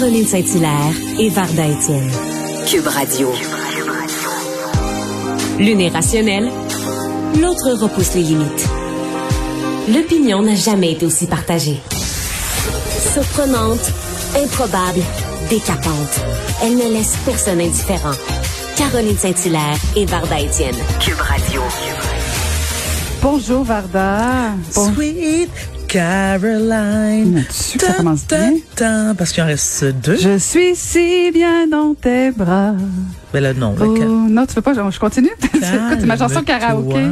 Caroline 0.00 0.26
Saint-Hilaire 0.26 0.94
et 1.18 1.28
Varda 1.28 1.66
Étienne. 1.66 2.10
Cube 2.66 2.86
Radio. 2.86 3.30
L'une 5.58 5.78
est 5.82 5.90
rationnelle, 5.90 6.50
l'autre 7.38 7.72
repousse 7.74 8.14
les 8.14 8.22
limites. 8.22 8.66
L'opinion 9.92 10.40
n'a 10.40 10.54
jamais 10.54 10.92
été 10.92 11.04
aussi 11.04 11.26
partagée. 11.26 11.78
Surprenante, 13.12 13.92
improbable, 14.42 15.02
décapante. 15.50 16.20
Elle 16.62 16.78
ne 16.78 16.94
laisse 16.94 17.16
personne 17.26 17.60
indifférent. 17.60 18.14
Caroline 18.78 19.18
Saint-Hilaire 19.18 19.76
et 19.96 20.06
Varda 20.06 20.40
Étienne. 20.40 20.76
Cube 21.00 21.20
Radio. 21.20 21.60
Bonjour 23.20 23.64
Varda. 23.64 24.54
Bon- 24.74 24.94
Sweet 24.94 25.50
Caroline. 25.90 27.44
Tu 27.72 27.78
ça 27.80 27.94
commence 27.94 28.24
bien. 28.28 28.52
Parce 29.18 29.32
qu'il 29.32 29.42
en 29.42 29.46
reste 29.46 29.84
deux. 29.86 30.16
Je 30.16 30.38
suis 30.38 30.76
si 30.76 31.32
bien 31.32 31.66
dans 31.66 31.94
tes 31.94 32.30
bras. 32.30 32.74
Mais 33.34 33.40
là, 33.40 33.52
non. 33.54 33.74
le 33.76 33.84
Oh, 33.84 34.28
non, 34.30 34.46
tu 34.46 34.54
veux 34.54 34.62
pas, 34.62 34.72
je, 34.72 34.80
je 34.88 35.00
continue? 35.00 35.30
Écoute, 35.54 36.04
ma 36.06 36.16
chanson 36.16 36.42
karaoké? 36.44 37.00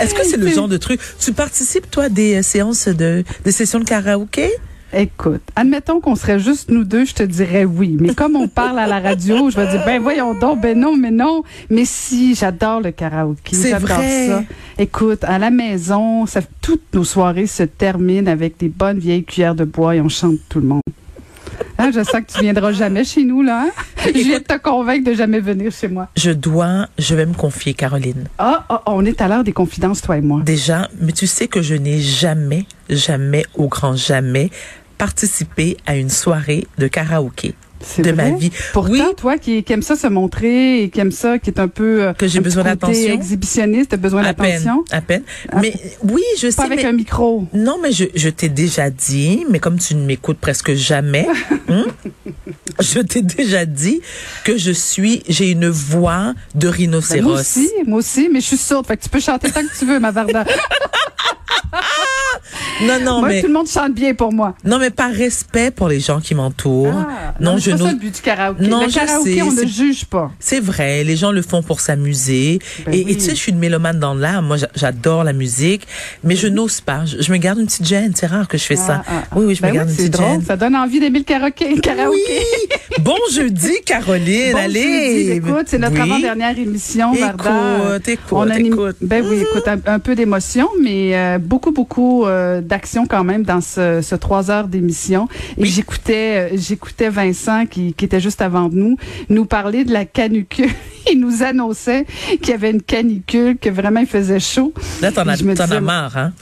Est-ce 0.00 0.14
que- 0.14 0.24
c'est 0.24 0.36
le 0.36 0.48
genre 0.48 0.68
de 0.68 0.76
truc? 0.76 1.00
Tu 1.18 1.32
participes, 1.32 1.90
toi, 1.90 2.08
des 2.08 2.36
euh, 2.36 2.42
séances 2.42 2.86
de, 2.86 3.24
des 3.44 3.52
sessions 3.52 3.80
de 3.80 3.84
karaoké? 3.84 4.50
Écoute, 4.96 5.42
admettons 5.56 6.00
qu'on 6.00 6.14
serait 6.14 6.38
juste 6.38 6.70
nous 6.70 6.84
deux, 6.84 7.04
je 7.04 7.14
te 7.14 7.22
dirais 7.22 7.64
oui. 7.64 7.96
Mais 8.00 8.14
comme 8.14 8.36
on 8.36 8.46
parle 8.48 8.78
à 8.78 8.86
la 8.86 9.00
radio, 9.00 9.50
je 9.50 9.56
vais 9.56 9.66
dire, 9.68 9.82
ben 9.84 10.00
voyons 10.00 10.34
donc, 10.38 10.60
ben 10.60 10.78
non, 10.78 10.96
mais 10.96 11.10
non. 11.10 11.42
Mais 11.70 11.84
si, 11.84 12.34
j'adore 12.34 12.80
le 12.80 12.90
karaoké. 12.92 13.56
C'est 13.56 13.70
J'adore 13.70 13.88
vrai. 13.98 14.26
ça. 14.28 14.42
Écoute, 14.78 15.24
à 15.24 15.38
la 15.38 15.50
maison, 15.50 16.26
ça, 16.26 16.40
toutes 16.60 16.94
nos 16.94 17.04
soirées 17.04 17.46
se 17.46 17.64
terminent 17.64 18.30
avec 18.30 18.56
des 18.58 18.68
bonnes 18.68 18.98
vieilles 18.98 19.24
cuillères 19.24 19.54
de 19.54 19.64
bois 19.64 19.96
et 19.96 20.00
on 20.00 20.08
chante 20.08 20.38
tout 20.48 20.60
le 20.60 20.66
monde. 20.66 20.82
Hein, 21.78 21.90
je 21.92 22.02
sens 22.04 22.20
que 22.26 22.32
tu 22.32 22.40
viendras 22.40 22.72
jamais 22.72 23.04
chez 23.04 23.24
nous, 23.24 23.42
là. 23.42 23.66
hein? 23.66 23.70
Je 24.06 24.10
viens 24.20 24.38
de 24.38 24.44
te 24.44 24.56
convaincre 24.58 25.10
de 25.10 25.14
jamais 25.14 25.40
venir 25.40 25.72
chez 25.72 25.88
moi. 25.88 26.08
Je 26.16 26.30
dois, 26.30 26.86
je 26.98 27.14
vais 27.16 27.26
me 27.26 27.34
confier, 27.34 27.74
Caroline. 27.74 28.28
Ah, 28.38 28.64
ah, 28.68 28.82
on 28.86 29.04
est 29.04 29.20
à 29.20 29.26
l'heure 29.28 29.42
des 29.44 29.52
confidences, 29.52 30.00
toi 30.00 30.16
et 30.16 30.20
moi. 30.20 30.40
Déjà, 30.44 30.88
mais 31.00 31.12
tu 31.12 31.26
sais 31.26 31.48
que 31.48 31.62
je 31.62 31.74
n'ai 31.74 32.00
jamais, 32.00 32.66
jamais, 32.88 33.44
au 33.56 33.66
grand 33.68 33.96
jamais, 33.96 34.50
participé 34.98 35.76
à 35.86 35.96
une 35.96 36.10
soirée 36.10 36.66
de 36.78 36.86
karaoké 36.88 37.54
de 37.98 38.12
vrai? 38.12 38.12
ma 38.12 38.36
vie. 38.38 38.50
Pourtant, 38.72 38.92
Oui. 38.92 39.02
toi 39.14 39.36
qui, 39.36 39.62
qui 39.62 39.72
aime 39.74 39.82
ça 39.82 39.94
se 39.94 40.06
montrer 40.06 40.84
et 40.84 40.88
qui 40.88 41.00
aime 41.00 41.10
ça, 41.12 41.38
qui 41.38 41.50
est 41.50 41.60
un 41.60 41.68
peu 41.68 42.02
euh, 42.04 42.12
Que 42.14 42.26
j'ai 42.26 42.40
besoin 42.40 42.62
d'attention. 42.64 43.12
exhibitionniste, 43.12 43.90
t'as 43.90 43.98
besoin 43.98 44.24
À 44.24 44.32
peine, 44.32 44.52
d'attention? 44.52 44.84
à 44.90 45.02
peine. 45.02 45.22
À- 45.52 45.60
Mais 45.60 45.74
oui, 46.02 46.22
je 46.40 46.48
sais. 46.48 46.56
Pas 46.56 46.64
avec 46.64 46.78
mais- 46.78 46.86
un 46.86 46.92
micro. 46.92 47.46
Non, 47.52 47.76
mais 47.82 47.92
je, 47.92 48.04
je 48.14 48.30
t'ai 48.30 48.48
déjà 48.48 48.88
dit, 48.88 49.44
mais 49.50 49.58
comme 49.58 49.78
tu 49.78 49.94
ne 49.96 50.06
m'écoutes 50.06 50.38
presque 50.38 50.72
jamais, 50.72 51.26
hein, 51.68 51.84
je 52.80 53.00
t'ai 53.00 53.20
déjà 53.20 53.66
dit 53.66 54.00
que 54.44 54.56
je 54.56 54.70
suis, 54.72 55.22
j'ai 55.28 55.50
une 55.50 55.68
voix 55.68 56.32
de 56.54 56.68
Ben, 56.68 56.74
rhinocéros. 56.74 57.22
moi 57.28 57.40
aussi, 57.40 57.70
moi 57.86 57.98
aussi, 57.98 58.30
mais 58.32 58.40
je 58.40 58.46
suis 58.46 58.56
sourde. 58.56 58.86
Fait 58.86 58.96
que 58.96 59.02
tu 59.02 59.10
peux 59.10 59.20
chanter 59.20 59.50
tant 59.50 59.60
que 59.60 59.78
tu 59.78 59.84
veux, 59.84 59.98
ma 60.00 60.10
Varda. 60.10 60.44
Non, 62.82 62.98
non, 63.00 63.18
moi, 63.20 63.28
mais 63.28 63.40
tout 63.40 63.46
le 63.46 63.52
monde 63.52 63.68
chante 63.68 63.94
bien 63.94 64.14
pour 64.14 64.32
moi. 64.32 64.54
non, 64.64 64.78
mais 64.78 64.90
par 64.90 65.10
respect 65.12 65.70
pour 65.70 65.88
les 65.88 66.00
gens 66.00 66.20
qui 66.20 66.34
m'entourent. 66.34 66.92
Ah, 66.92 67.34
non, 67.40 67.56
je 67.58 67.70
pas 67.70 67.78
ça 67.78 67.92
le 67.92 67.98
but 67.98 68.14
du 68.14 68.20
karaoké. 68.20 68.66
Non, 68.66 68.82
le 68.82 68.88
je 68.88 68.94
karaoké, 68.94 69.34
sais, 69.36 69.42
on 69.42 69.52
ne 69.52 69.64
juge 69.66 70.04
pas. 70.06 70.30
C'est 70.40 70.60
vrai, 70.60 71.04
les 71.04 71.16
gens 71.16 71.30
le 71.30 71.42
font 71.42 71.62
pour 71.62 71.80
s'amuser. 71.80 72.58
Ben 72.84 72.94
et, 72.94 73.04
oui. 73.04 73.14
tu 73.16 73.20
sais, 73.20 73.30
je 73.30 73.36
suis 73.36 73.52
une 73.52 73.58
mélomane 73.58 73.98
dans 74.00 74.14
l'âme. 74.14 74.46
Moi, 74.46 74.56
j'a- 74.56 74.68
j'adore 74.74 75.24
la 75.24 75.32
musique, 75.32 75.86
mais 76.24 76.36
je 76.36 76.48
n'ose 76.48 76.80
pas. 76.80 77.04
Je, 77.06 77.22
je 77.22 77.32
me 77.32 77.38
garde 77.38 77.58
une 77.60 77.66
petite 77.66 77.86
gêne. 77.86 78.12
C'est 78.14 78.26
rare 78.26 78.48
que 78.48 78.58
je 78.58 78.64
fais 78.64 78.76
ça. 78.76 79.02
Ah, 79.06 79.10
ah, 79.10 79.22
ah. 79.30 79.34
Oui, 79.36 79.44
oui, 79.46 79.54
je 79.54 79.62
Ben 79.62 79.70
me 79.70 79.74
garde 79.76 79.90
une 79.90 79.96
petite 79.96 80.12
drôle. 80.12 80.26
gêne. 80.26 80.42
Ça 80.44 80.56
donne 80.56 80.76
envie 80.76 81.00
d'aimer 81.00 81.20
le 81.20 81.24
karaoké. 81.24 81.78
karaoké. 81.80 82.10
Oui! 82.16 82.98
Bon 83.00 83.16
jeudi, 83.32 83.72
Caroline. 83.86 84.52
Bon 84.52 84.58
allez. 84.58 84.82
jeudi, 84.82 85.30
écoute, 85.38 85.64
c'est 85.66 85.78
notre 85.78 86.00
avant-dernière 86.00 86.58
émission, 86.58 87.12
Varda. 87.14 87.50
Écoute, 87.96 88.08
écoute, 88.08 88.28
On 88.32 88.50
a 88.50 88.58
une- 88.58 88.66
écoute. 88.66 88.96
Ben 89.00 89.24
oui, 89.28 89.38
écoute, 89.42 89.66
un, 89.68 89.78
un 89.94 89.98
peu 89.98 90.14
d'émotion, 90.14 90.68
mais 90.82 91.16
euh, 91.16 91.38
beaucoup, 91.44 91.72
beaucoup 91.72 92.26
euh, 92.26 92.60
d'action 92.60 93.06
quand 93.06 93.24
même 93.24 93.42
dans 93.44 93.60
ce, 93.60 94.00
ce 94.02 94.14
trois 94.14 94.50
heures 94.50 94.68
d'émission. 94.68 95.28
Et 95.56 95.62
Oui. 95.62 95.68
j'écoutais, 95.68 96.50
euh, 96.52 96.56
j'écoutais 96.56 97.08
Vincent 97.08 97.66
qui, 97.66 97.94
qui 97.94 98.04
était 98.04 98.20
juste 98.20 98.42
avant 98.42 98.68
nous 98.70 98.96
nous 99.28 99.44
parler 99.44 99.84
de 99.84 99.92
la 99.92 100.04
canicule. 100.04 100.70
Il 101.12 101.20
nous 101.20 101.42
annonçait 101.42 102.06
qu'il 102.40 102.48
y 102.48 102.52
avait 102.52 102.70
une 102.70 102.82
canicule, 102.82 103.58
que 103.58 103.68
vraiment 103.68 104.00
il 104.00 104.06
faisait 104.06 104.40
chaud. 104.40 104.72
Là, 105.02 105.12
t'en 105.12 105.28
as 105.28 105.80
marre, 105.80 106.16
hein? 106.16 106.32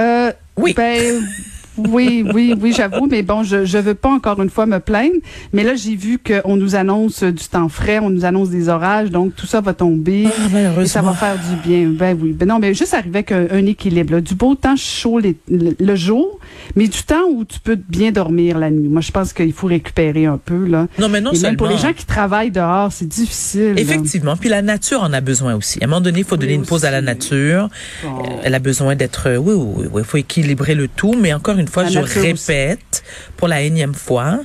Euh, 0.00 0.32
Oui. 0.56 0.72
Ben, 0.74 1.22
oui, 1.88 2.24
oui, 2.34 2.54
oui, 2.60 2.72
j'avoue, 2.76 3.06
mais 3.06 3.22
bon, 3.22 3.42
je 3.42 3.64
je 3.64 3.78
veux 3.78 3.94
pas 3.94 4.10
encore 4.10 4.40
une 4.42 4.50
fois 4.50 4.66
me 4.66 4.78
plaindre. 4.80 5.14
Mais 5.52 5.62
là, 5.62 5.74
j'ai 5.74 5.94
vu 5.96 6.18
qu'on 6.18 6.56
nous 6.56 6.74
annonce 6.74 7.22
du 7.22 7.44
temps 7.50 7.68
frais, 7.68 7.98
on 7.98 8.10
nous 8.10 8.24
annonce 8.24 8.50
des 8.50 8.68
orages, 8.68 9.10
donc 9.10 9.34
tout 9.36 9.46
ça 9.46 9.60
va 9.60 9.72
tomber. 9.74 10.26
Ah. 10.26 10.82
Et 10.82 10.86
ça 10.86 11.02
va 11.02 11.12
faire 11.12 11.36
du 11.36 11.68
bien. 11.68 11.88
Ben 11.88 12.16
oui. 12.20 12.32
Ben 12.32 12.46
non, 12.48 12.58
mais 12.58 12.74
juste 12.74 12.94
arriver 12.94 13.18
avec 13.18 13.32
un, 13.32 13.46
un 13.50 13.66
équilibre. 13.66 14.14
là. 14.14 14.20
Du 14.20 14.34
beau 14.34 14.54
temps 14.54 14.76
chaud 14.76 15.18
les- 15.18 15.36
le, 15.48 15.74
le 15.78 15.96
jour, 15.96 16.38
mais 16.76 16.88
du 16.88 17.02
temps 17.02 17.24
où 17.32 17.44
tu 17.44 17.58
peux 17.60 17.76
bien 17.76 18.10
dormir 18.12 18.58
la 18.58 18.70
nuit. 18.70 18.88
Moi, 18.88 19.00
je 19.00 19.10
pense 19.10 19.32
qu'il 19.32 19.52
faut 19.52 19.66
récupérer 19.66 20.26
un 20.26 20.38
peu. 20.38 20.66
Là. 20.66 20.86
Non, 20.98 21.08
mais 21.08 21.20
non 21.20 21.30
Et 21.30 21.34
même 21.34 21.40
seulement. 21.42 21.56
pour 21.56 21.66
les 21.68 21.78
gens 21.78 21.92
qui 21.92 22.04
travaillent 22.06 22.50
dehors, 22.50 22.92
c'est 22.92 23.08
difficile. 23.08 23.74
là. 23.74 23.80
Effectivement. 23.80 24.36
Puis 24.36 24.48
la 24.48 24.62
nature 24.62 25.02
en 25.02 25.12
a 25.12 25.20
besoin 25.20 25.54
aussi. 25.54 25.78
À 25.80 25.84
un 25.84 25.88
moment 25.88 26.00
donné, 26.00 26.20
il 26.20 26.24
faut 26.24 26.36
donner 26.36 26.54
une 26.54 26.64
pause 26.66 26.84
à 26.84 26.90
la 26.90 27.00
nature. 27.02 27.68
Bon. 28.02 28.22
Elle 28.42 28.54
a 28.54 28.58
besoin 28.58 28.96
d'être. 28.96 29.36
Oui, 29.38 29.54
oui, 29.54 29.72
oui, 29.76 29.86
oui. 29.92 30.02
Il 30.02 30.04
faut 30.04 30.16
équilibrer 30.16 30.74
le 30.74 30.88
tout. 30.88 31.14
Mais 31.20 31.32
encore 31.32 31.58
une 31.58 31.67
fois, 31.68 31.84
La 31.84 31.90
je 31.90 31.98
aussi. 32.00 32.18
répète 32.20 33.02
pour 33.36 33.48
la 33.48 33.60
énième 33.62 33.94
fois, 33.94 34.40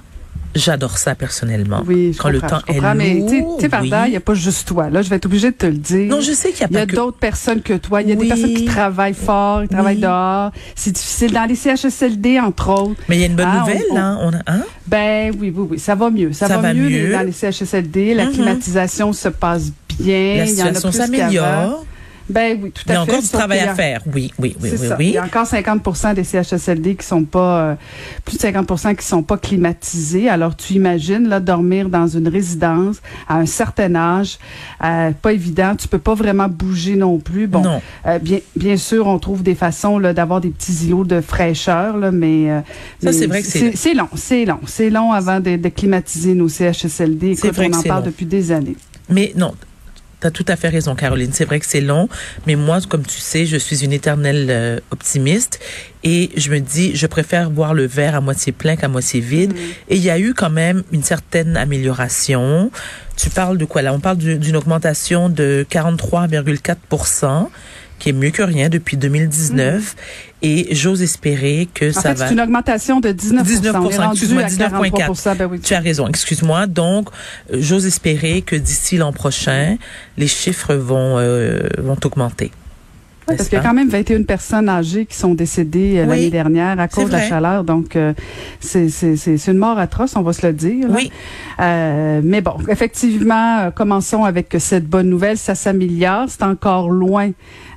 j'adore 0.56 0.98
ça 1.00 1.16
personnellement. 1.16 1.82
Oui, 1.88 2.14
je 2.14 2.18
Quand 2.20 2.30
le 2.30 2.40
comprends, 2.40 2.60
temps 2.60 2.66
je 2.68 2.74
est 2.74 2.76
comprends, 2.76 2.96
mais 2.96 3.22
tu 3.28 3.30
sais- 3.30 3.40
lourd, 3.42 3.60
Varda, 3.72 4.08
il 4.08 4.12
n'y 4.12 4.18
a 4.18 4.20
pas 4.20 4.34
juste 4.36 4.68
toi. 4.68 4.90
Là, 4.90 5.02
je 5.02 5.10
vais 5.10 5.16
être 5.16 5.26
obligée 5.26 5.50
de 5.52 5.56
te 5.56 5.66
le 5.66 5.74
dire. 5.78 6.10
Non, 6.12 6.22
je 6.22 6.32
sais 6.32 6.52
qu'il 6.52 6.62
y 6.62 6.64
a 6.64 6.68
Il 6.70 6.74
y 6.74 6.76
pas 6.76 6.82
a 6.82 6.86
que. 6.86 6.96
d'autres 6.96 7.18
personnes 7.18 7.62
que 7.62 7.74
toi. 7.74 8.02
Il 8.04 8.10
y 8.10 8.12
a 8.12 8.16
Oui. 8.16 8.22
des 8.24 8.28
personnes 8.28 8.54
qui 8.54 8.66
travaillent 8.66 9.16
fort, 9.16 9.64
qui 9.64 9.70
travaillent 9.70 9.96
Oui. 9.96 10.02
dehors. 10.02 10.52
C'est 10.76 10.92
difficile. 10.92 11.32
Dans 11.34 11.46
les 11.46 11.56
CHSLD, 11.56 12.40
entre 12.40 12.70
autres. 12.70 13.02
Mais 13.10 13.18
il 13.18 13.22
y 13.22 13.24
a 13.24 13.28
une 13.28 13.36
bonne 13.36 13.48
Ah, 13.50 13.60
nouvelle, 13.62 13.82
on-. 13.92 13.96
On 13.98 14.32
a, 14.34 14.42
hein? 14.48 14.62
Ben 14.86 15.34
oui, 15.40 15.52
oui, 15.56 15.68
oui. 15.72 15.80
Ça 15.80 15.96
va 15.96 16.10
mieux. 16.12 16.34
Ça, 16.34 16.48
Ça 16.48 16.58
va 16.60 16.74
mieux, 16.74 17.12
dans 17.12 17.22
les 17.26 17.32
CHSLD. 17.32 18.14
La 18.14 18.26
Mhm. 18.26 18.34
climatisation 18.34 19.12
se 19.12 19.30
passe 19.30 19.72
bien. 20.00 20.38
La 20.38 20.46
situation 20.48 20.92
s'améliore. 20.92 21.86
Ben 22.30 22.58
oui, 22.62 22.72
tout 22.72 22.84
Il 22.86 22.92
y 22.92 22.96
à 22.96 23.02
a 23.02 23.06
fait. 23.06 23.12
encore 23.12 23.22
du 23.22 23.30
travail 23.30 23.60
à 23.60 23.76
faire. 23.76 24.02
Oui, 24.14 24.32
oui, 24.40 24.56
oui, 24.62 24.70
oui, 24.72 24.88
ça. 24.88 24.96
oui. 24.98 25.08
Il 25.10 25.14
y 25.14 25.18
a 25.18 25.24
encore 25.26 25.46
50 25.46 26.16
des 26.16 26.24
CHSLD 26.24 26.96
qui 26.96 27.06
sont 27.06 27.24
pas 27.26 27.60
euh, 27.60 27.76
plus 28.26 28.38
de 28.38 28.42
50 28.42 28.98
qui 28.98 29.06
sont 29.06 29.24
pas 29.24 29.38
climatisés. 29.38 30.30
Alors 30.30 30.56
tu 30.56 30.74
imagines 30.74 31.28
là 31.28 31.40
dormir 31.40 31.90
dans 31.90 32.08
une 32.08 32.28
résidence 32.28 32.98
à 33.28 33.38
un 33.38 33.46
certain 33.46 33.94
âge, 33.96 34.38
euh, 34.84 35.12
pas 35.22 35.34
évident. 35.34 35.76
Tu 35.76 35.88
peux 35.88 36.00
pas 36.00 36.14
vraiment 36.16 36.48
bouger 36.48 36.96
non 36.96 37.20
plus. 37.20 37.48
Bon, 37.48 37.62
Non. 37.62 37.82
euh, 38.06 38.20
bien 38.20 38.40
bien 38.56 38.78
sûr, 38.78 39.08
on 39.08 39.20
trouve 39.20 39.44
des 39.44 39.56
façons 39.56 40.00
là 40.00 40.14
d'avoir 40.14 40.40
des 40.42 40.50
petits 40.50 40.88
îlots 40.88 41.04
de 41.06 41.22
fraîcheur 41.22 41.98
là, 41.98 42.12
mais 42.12 42.50
euh, 42.52 42.60
Ça, 43.04 43.12
c'est 43.14 43.28
vrai 43.28 43.42
que 43.42 43.48
c'est- 43.48 43.76
c'est 43.76 43.94
long, 43.94 44.08
c'est 44.16 44.46
long, 44.46 44.60
c'est 44.66 44.90
long 44.90 45.12
avant 45.12 45.40
de, 45.40 45.56
de 45.58 45.70
climatiser 45.70 46.34
nos 46.34 46.48
CHSLD. 46.48 47.36
C'est 47.36 47.48
Écoute, 47.48 47.58
vrai 47.58 47.70
on 47.74 47.78
en 47.78 47.84
parle 47.84 48.00
long. 48.02 48.06
depuis 48.08 48.26
des 48.26 48.52
années. 48.52 48.76
Mais 49.10 49.34
non, 49.36 49.54
Tu 50.24 50.28
as 50.28 50.32
tout 50.32 50.46
à 50.48 50.56
fait 50.56 50.70
raison, 50.70 50.96
Caroline. 50.96 51.32
C'est 51.34 51.44
vrai 51.44 51.60
que 51.60 51.66
c'est 51.66 51.82
long, 51.82 52.08
mais 52.48 52.56
moi, 52.56 52.80
comme 52.88 53.04
tu 53.06 53.20
sais, 53.20 53.46
je 53.46 53.58
suis 53.58 53.84
une 53.84 53.92
éternelle 53.92 54.48
euh, 54.50 54.80
optimiste 54.92 55.60
et 56.06 56.30
je 56.38 56.50
me 56.50 56.62
dis, 56.62 56.96
je 56.96 57.08
préfère 57.08 57.50
voir 57.50 57.74
le 57.74 57.86
verre 57.86 58.16
à 58.16 58.22
moitié 58.22 58.54
plein 58.54 58.78
qu'à 58.78 58.88
moitié 58.88 59.20
vide. 59.20 59.54
Mm. 59.54 59.58
Et 59.90 59.96
il 59.98 60.02
y 60.02 60.10
a 60.10 60.18
eu 60.20 60.34
quand 60.34 60.50
même 60.50 60.84
une 60.94 61.04
certaine 61.04 61.58
amélioration. 61.58 62.72
Tu 63.18 63.30
parles 63.30 63.58
de 63.58 63.66
quoi 63.66 63.82
là? 63.82 63.94
On 63.94 64.00
parle 64.00 64.16
du- 64.18 64.38
d'une 64.38 64.56
augmentation 64.56 65.28
de 65.28 65.66
43,4 65.70 67.50
qui 68.00 68.10
est 68.10 68.14
mieux 68.14 68.32
que 68.32 68.42
rien 68.44 68.70
depuis 68.70 68.98
2019. 68.98 69.96
Et 70.46 70.76
j'ose 70.76 71.02
espérer 71.02 71.70
que 71.74 71.86
Mm. 71.86 71.98
En 71.98 72.02
ça 72.02 72.02
fait, 72.02 72.16
va. 72.16 72.28
c'est 72.28 72.34
une 72.34 72.42
augmentation 72.42 73.00
de 73.00 73.12
19 73.12 73.48
19 73.48 73.76
On 73.76 73.90
est 73.90 73.98
rendu 73.98 74.12
excuse-moi, 74.14 74.44
à 74.44 74.48
19,4. 74.48 74.92
43 74.92 75.36
ben 75.36 75.48
oui. 75.52 75.60
Tu 75.62 75.74
as 75.74 75.80
raison, 75.80 76.08
excuse-moi. 76.08 76.68
Donc, 76.68 77.10
euh, 77.52 77.58
j'ose 77.60 77.86
espérer 77.86 78.42
que 78.42 78.56
d'ici 78.56 78.98
l'an 78.98 79.14
prochain, 79.14 79.78
les 80.18 80.28
chiffres 80.28 80.76
vont 80.76 81.18
euh, 81.18 81.70
vont 81.78 81.98
augmenter. 82.04 82.52
Parce 83.26 83.40
N'est-ce 83.40 83.50
qu'il 83.50 83.58
y 83.58 83.62
a 83.62 83.64
quand 83.64 83.74
même 83.74 83.90
21 83.90 84.24
personnes 84.24 84.68
âgées 84.68 85.06
qui 85.06 85.16
sont 85.16 85.34
décédées 85.34 85.98
euh, 85.98 86.04
Oui, 86.04 86.10
l'année 86.10 86.30
dernière 86.30 86.80
à 86.80 86.88
cause 86.88 87.06
de 87.06 87.12
la 87.12 87.22
chaleur. 87.28 87.64
Donc, 87.64 87.96
euh, 87.96 88.14
c'est 88.60 89.48
une 89.48 89.58
mort 89.58 89.78
atroce, 89.80 90.16
on 90.16 90.22
va 90.22 90.34
se 90.34 90.46
le 90.46 90.54
dire. 90.54 90.88
là. 90.90 90.96
Oui. 90.96 91.12
Euh, 91.60 92.22
mais 92.24 92.42
bon, 92.42 92.58
effectivement, 92.70 93.60
euh, 93.60 93.72
commençons 93.72 94.24
avec 94.24 94.56
cette 94.60 94.88
bonne 94.88 95.10
nouvelle. 95.10 95.38
Ça 95.38 95.56
s'améliore. 95.56 96.26
C'est 96.28 96.44
encore 96.44 96.90
loin 96.90 97.32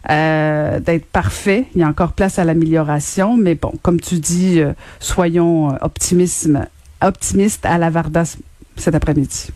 d'être 0.09 1.07
parfait. 1.07 1.65
Il 1.75 1.81
y 1.81 1.85
a 1.85 1.89
encore 1.89 2.13
place 2.13 2.39
à 2.39 2.45
l'amélioration. 2.45 3.37
Mais 3.37 3.55
bon, 3.55 3.73
comme 3.83 4.01
tu 4.01 4.19
dis, 4.19 4.61
soyons 5.01 5.77
optimisme, 5.81 6.67
optimistes 7.01 7.67
à 7.67 7.79
la 7.79 7.91
Vardas 7.91 8.37
cet 8.77 8.95
après-midi. 8.95 9.49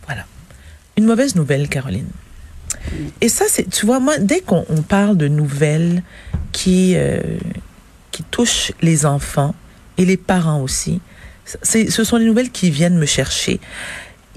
Une 0.97 1.05
mauvaise 1.05 1.37
nouvelle, 1.37 1.69
Caroline. 1.69 2.09
Et 3.21 3.29
ça, 3.29 3.45
c'est, 3.49 3.69
tu 3.69 3.87
vois, 3.87 4.01
moi, 4.01 4.19
dès 4.19 4.41
qu'on 4.41 4.65
on 4.69 4.83
parle 4.83 5.17
de 5.17 5.29
nouvelles 5.29 6.03
qui, 6.53 6.95
euh, 6.97 7.21
qui 8.11 8.23
touchent 8.25 8.73
les 8.83 9.07
enfants 9.07 9.55
et 9.99 10.05
les 10.05 10.17
parents 10.17 10.61
aussi, 10.63 11.01
c'est, 11.63 11.91
ce 11.91 12.05
sont 12.05 12.19
des 12.19 12.25
nouvelles 12.25 12.51
qui 12.51 12.71
viennent 12.71 12.99
me 12.99 13.07
chercher. 13.07 13.61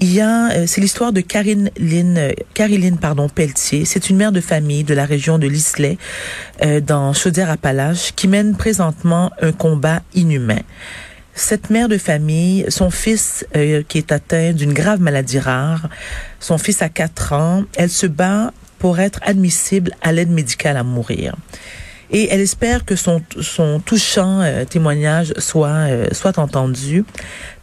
Il 0.00 0.12
y 0.12 0.20
a, 0.20 0.50
euh, 0.50 0.64
c'est 0.66 0.80
l'histoire 0.80 1.12
de 1.12 1.20
Karine 1.20 1.70
Lynn, 1.78 2.18
euh, 2.18 2.32
Caroline, 2.52 2.98
pardon, 2.98 3.28
Pelletier. 3.28 3.84
C'est 3.84 4.10
une 4.10 4.16
mère 4.16 4.32
de 4.32 4.40
famille 4.40 4.82
de 4.82 4.92
la 4.92 5.04
région 5.06 5.38
de 5.38 5.46
l'Islay, 5.46 5.98
euh, 6.62 6.80
dans 6.80 7.12
Chaudière-Appalaches, 7.12 8.12
qui 8.16 8.26
mène 8.26 8.56
présentement 8.56 9.30
un 9.40 9.52
combat 9.52 10.02
inhumain. 10.14 10.60
Cette 11.34 11.70
mère 11.70 11.88
de 11.88 11.98
famille, 11.98 12.64
son 12.68 12.90
fils 12.90 13.44
euh, 13.56 13.82
qui 13.88 13.98
est 13.98 14.12
atteint 14.12 14.52
d'une 14.52 14.72
grave 14.72 15.00
maladie 15.00 15.40
rare, 15.40 15.88
son 16.38 16.58
fils 16.58 16.80
a 16.80 16.88
4 16.88 17.32
ans, 17.32 17.64
elle 17.76 17.90
se 17.90 18.06
bat 18.06 18.52
pour 18.78 19.00
être 19.00 19.18
admissible 19.22 19.92
à 20.00 20.12
l'aide 20.12 20.30
médicale 20.30 20.76
à 20.76 20.84
mourir. 20.84 21.34
Et 22.10 22.28
elle 22.30 22.40
espère 22.40 22.84
que 22.84 22.96
son, 22.96 23.22
son 23.40 23.80
touchant 23.80 24.40
euh, 24.40 24.64
témoignage 24.64 25.32
soit, 25.38 25.68
euh, 25.68 26.08
soit 26.12 26.38
entendu 26.38 27.04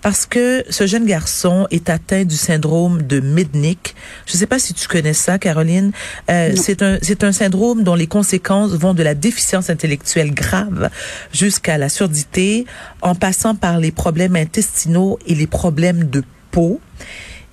parce 0.01 0.25
que 0.25 0.63
ce 0.69 0.87
jeune 0.87 1.05
garçon 1.05 1.67
est 1.69 1.89
atteint 1.89 2.25
du 2.25 2.35
syndrome 2.35 3.03
de 3.03 3.19
Mednick. 3.19 3.95
Je 4.25 4.33
ne 4.33 4.37
sais 4.39 4.47
pas 4.47 4.59
si 4.59 4.73
tu 4.73 4.87
connais 4.87 5.13
ça, 5.13 5.37
Caroline. 5.37 5.91
Euh, 6.29 6.53
c'est 6.55 6.81
un, 6.81 6.97
c'est 7.01 7.23
un 7.23 7.31
syndrome 7.31 7.83
dont 7.83 7.95
les 7.95 8.07
conséquences 8.07 8.71
vont 8.71 8.93
de 8.93 9.03
la 9.03 9.13
déficience 9.13 9.69
intellectuelle 9.69 10.33
grave 10.33 10.89
jusqu'à 11.31 11.77
la 11.77 11.89
surdité, 11.89 12.65
en 13.01 13.15
passant 13.15 13.55
par 13.55 13.77
les 13.77 13.91
problèmes 13.91 14.35
intestinaux 14.35 15.19
et 15.27 15.35
les 15.35 15.47
problèmes 15.47 16.05
de 16.05 16.23
peau. 16.49 16.81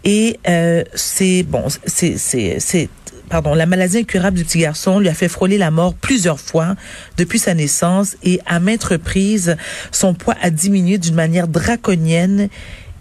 Et 0.05 0.39
euh, 0.49 0.85
c'est 0.95 1.43
bon, 1.43 1.65
c'est 1.87 2.17
c'est 2.17 2.61
c'est 2.61 2.89
pardon, 3.29 3.55
la 3.55 3.67
maladie 3.67 3.99
incurable 3.99 4.37
du 4.37 4.45
petit 4.45 4.59
garçon 4.59 4.99
lui 4.99 5.09
a 5.09 5.15
fait 5.15 5.29
frôler 5.29 5.59
la 5.59 5.71
mort 5.71 5.95
plusieurs 5.95 6.41
fois 6.41 6.75
depuis 7.17 7.39
sa 7.39 7.55
naissance 7.55 8.17
et 8.23 8.41
à 8.47 8.61
maintes 8.61 8.85
reprises, 8.85 9.57
son 9.93 10.15
poids 10.15 10.35
a 10.41 10.51
diminué 10.51 10.99
d'une 10.99 11.15
manière 11.15 11.49
draconienne 11.49 12.49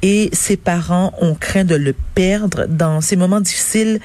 et 0.02 0.30
ses 0.34 0.58
parents 0.58 1.14
ont 1.20 1.36
craint 1.36 1.64
de 1.64 1.76
le 1.76 1.94
perdre 2.16 2.66
dans 2.68 3.02
ces 3.02 3.16
moments 3.16 3.42
difficiles. 3.42 4.00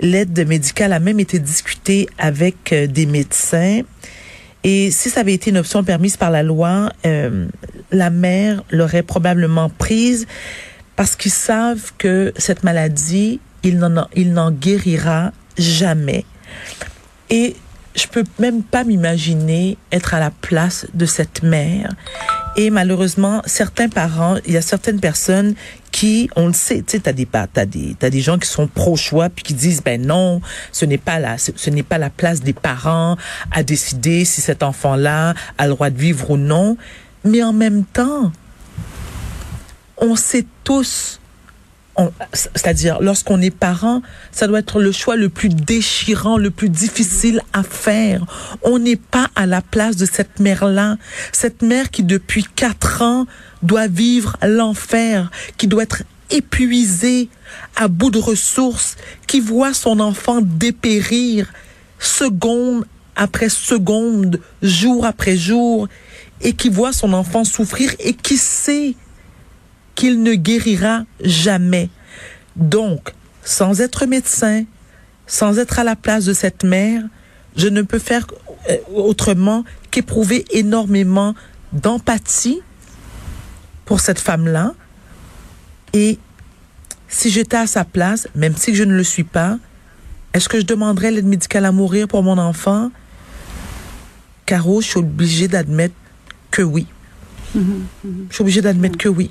L'aide 0.00 0.46
médicale 0.48 0.92
a 0.92 0.98
même 0.98 1.20
été 1.20 1.38
discutée 1.38 2.08
avec 2.18 2.72
euh, 2.72 2.86
des 2.86 3.06
médecins. 3.06 3.82
Et 4.64 4.90
si 4.90 5.08
ça 5.10 5.20
avait 5.20 5.34
été 5.34 5.50
une 5.50 5.58
option 5.58 5.84
permise 5.84 6.16
par 6.16 6.30
la 6.30 6.42
loi, 6.42 6.90
euh, 7.06 7.46
la 7.92 8.10
mère 8.10 8.62
l'aurait 8.70 9.02
probablement 9.02 9.70
prise 9.70 10.26
parce 10.96 11.16
qu'ils 11.16 11.30
savent 11.30 11.92
que 11.96 12.32
cette 12.36 12.62
maladie, 12.62 13.40
il 13.62 13.80
il 14.14 14.32
n'en 14.32 14.50
guérira 14.50 15.32
jamais. 15.56 16.24
Et 17.28 17.56
je 17.94 18.06
peux 18.06 18.24
même 18.38 18.62
pas 18.62 18.84
m'imaginer 18.84 19.76
être 19.92 20.14
à 20.14 20.20
la 20.20 20.30
place 20.30 20.86
de 20.94 21.06
cette 21.06 21.42
mère. 21.42 21.92
Et 22.56 22.70
malheureusement, 22.70 23.42
certains 23.46 23.88
parents, 23.88 24.36
il 24.46 24.52
y 24.52 24.56
a 24.56 24.62
certaines 24.62 25.00
personnes 25.00 25.54
qui, 25.92 26.30
on 26.36 26.46
le 26.46 26.52
sait, 26.52 26.78
tu 26.78 26.92
sais, 26.92 27.00
t'as 27.00 27.12
des, 27.12 27.26
t'as 27.26 27.66
des, 27.66 27.96
t'as 27.98 28.10
des 28.10 28.20
gens 28.20 28.38
qui 28.38 28.48
sont 28.48 28.66
pro-choix 28.66 29.28
puis 29.28 29.42
qui 29.42 29.54
disent, 29.54 29.82
ben 29.82 30.04
non, 30.04 30.40
ce 30.72 30.84
n'est 30.84 30.98
pas 30.98 31.18
la, 31.18 31.36
ce, 31.38 31.70
n'est 31.70 31.82
pas 31.82 31.98
la 31.98 32.10
place 32.10 32.42
des 32.42 32.52
parents 32.52 33.16
à 33.50 33.62
décider 33.62 34.24
si 34.24 34.40
cet 34.40 34.62
enfant-là 34.62 35.34
a 35.58 35.66
le 35.66 35.74
droit 35.74 35.90
de 35.90 35.98
vivre 35.98 36.30
ou 36.30 36.36
non. 36.36 36.76
Mais 37.24 37.42
en 37.42 37.52
même 37.52 37.84
temps, 37.84 38.32
on 39.96 40.16
sait 40.16 40.46
tous 40.64 41.19
c'est-à-dire 42.32 42.98
lorsqu'on 43.00 43.40
est 43.40 43.54
parent, 43.54 44.02
ça 44.32 44.46
doit 44.46 44.60
être 44.60 44.80
le 44.80 44.92
choix 44.92 45.16
le 45.16 45.28
plus 45.28 45.48
déchirant, 45.48 46.36
le 46.36 46.50
plus 46.50 46.68
difficile 46.68 47.40
à 47.52 47.62
faire. 47.62 48.24
On 48.62 48.78
n'est 48.78 48.96
pas 48.96 49.28
à 49.36 49.46
la 49.46 49.60
place 49.60 49.96
de 49.96 50.06
cette 50.06 50.40
mère-là, 50.40 50.96
cette 51.32 51.62
mère 51.62 51.90
qui 51.90 52.02
depuis 52.02 52.44
quatre 52.44 53.02
ans 53.02 53.26
doit 53.62 53.88
vivre 53.88 54.36
l'enfer, 54.42 55.30
qui 55.56 55.66
doit 55.66 55.82
être 55.82 56.02
épuisée, 56.30 57.28
à 57.76 57.88
bout 57.88 58.10
de 58.10 58.18
ressources, 58.18 58.96
qui 59.26 59.40
voit 59.40 59.74
son 59.74 60.00
enfant 60.00 60.40
dépérir 60.40 61.52
seconde 61.98 62.86
après 63.16 63.48
seconde, 63.48 64.40
jour 64.62 65.04
après 65.04 65.36
jour, 65.36 65.88
et 66.40 66.52
qui 66.52 66.68
voit 66.68 66.92
son 66.92 67.12
enfant 67.12 67.44
souffrir 67.44 67.94
et 67.98 68.14
qui 68.14 68.36
sait 68.38 68.94
qu'il 70.00 70.22
ne 70.22 70.32
guérira 70.32 71.04
jamais. 71.22 71.90
Donc, 72.56 73.12
sans 73.44 73.82
être 73.82 74.06
médecin, 74.06 74.64
sans 75.26 75.58
être 75.58 75.78
à 75.78 75.84
la 75.84 75.94
place 75.94 76.24
de 76.24 76.32
cette 76.32 76.64
mère, 76.64 77.02
je 77.54 77.68
ne 77.68 77.82
peux 77.82 77.98
faire 77.98 78.26
euh, 78.70 78.78
autrement 78.94 79.62
qu'éprouver 79.90 80.46
énormément 80.52 81.34
d'empathie 81.74 82.62
pour 83.84 84.00
cette 84.00 84.18
femme-là. 84.18 84.72
Et 85.92 86.18
si 87.08 87.28
j'étais 87.28 87.58
à 87.58 87.66
sa 87.66 87.84
place, 87.84 88.26
même 88.34 88.56
si 88.56 88.74
je 88.74 88.84
ne 88.84 88.94
le 88.94 89.04
suis 89.04 89.24
pas, 89.24 89.58
est-ce 90.32 90.48
que 90.48 90.58
je 90.58 90.64
demanderais 90.64 91.10
l'aide 91.10 91.26
médicale 91.26 91.66
à 91.66 91.72
mourir 91.72 92.08
pour 92.08 92.22
mon 92.22 92.38
enfant? 92.38 92.90
Caro, 94.46 94.80
je 94.80 94.86
suis 94.86 94.98
obligée 94.98 95.46
d'admettre 95.46 95.94
que 96.50 96.62
oui. 96.62 96.86
Je 97.54 97.60
suis 98.30 98.40
obligée 98.40 98.62
d'admettre 98.62 98.96
que 98.96 99.10
oui. 99.10 99.30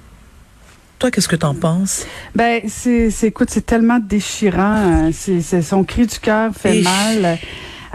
Toi, 1.00 1.12
qu'est-ce 1.12 1.29
que 1.29 1.38
t'en 1.38 1.53
penses? 1.56 2.06
Ben, 2.36 2.62
c'est, 2.68 3.10
écoute, 3.24 3.50
c'est 3.50 3.65
tellement 3.65 4.00
déchirant. 4.00 5.08
euh, 5.08 5.10
C'est, 5.13 5.62
son 5.62 5.84
cri 5.86 6.06
du 6.06 6.20
cœur 6.20 6.51
fait 6.53 6.79
Et- 6.79 6.82
mal. 6.84 7.38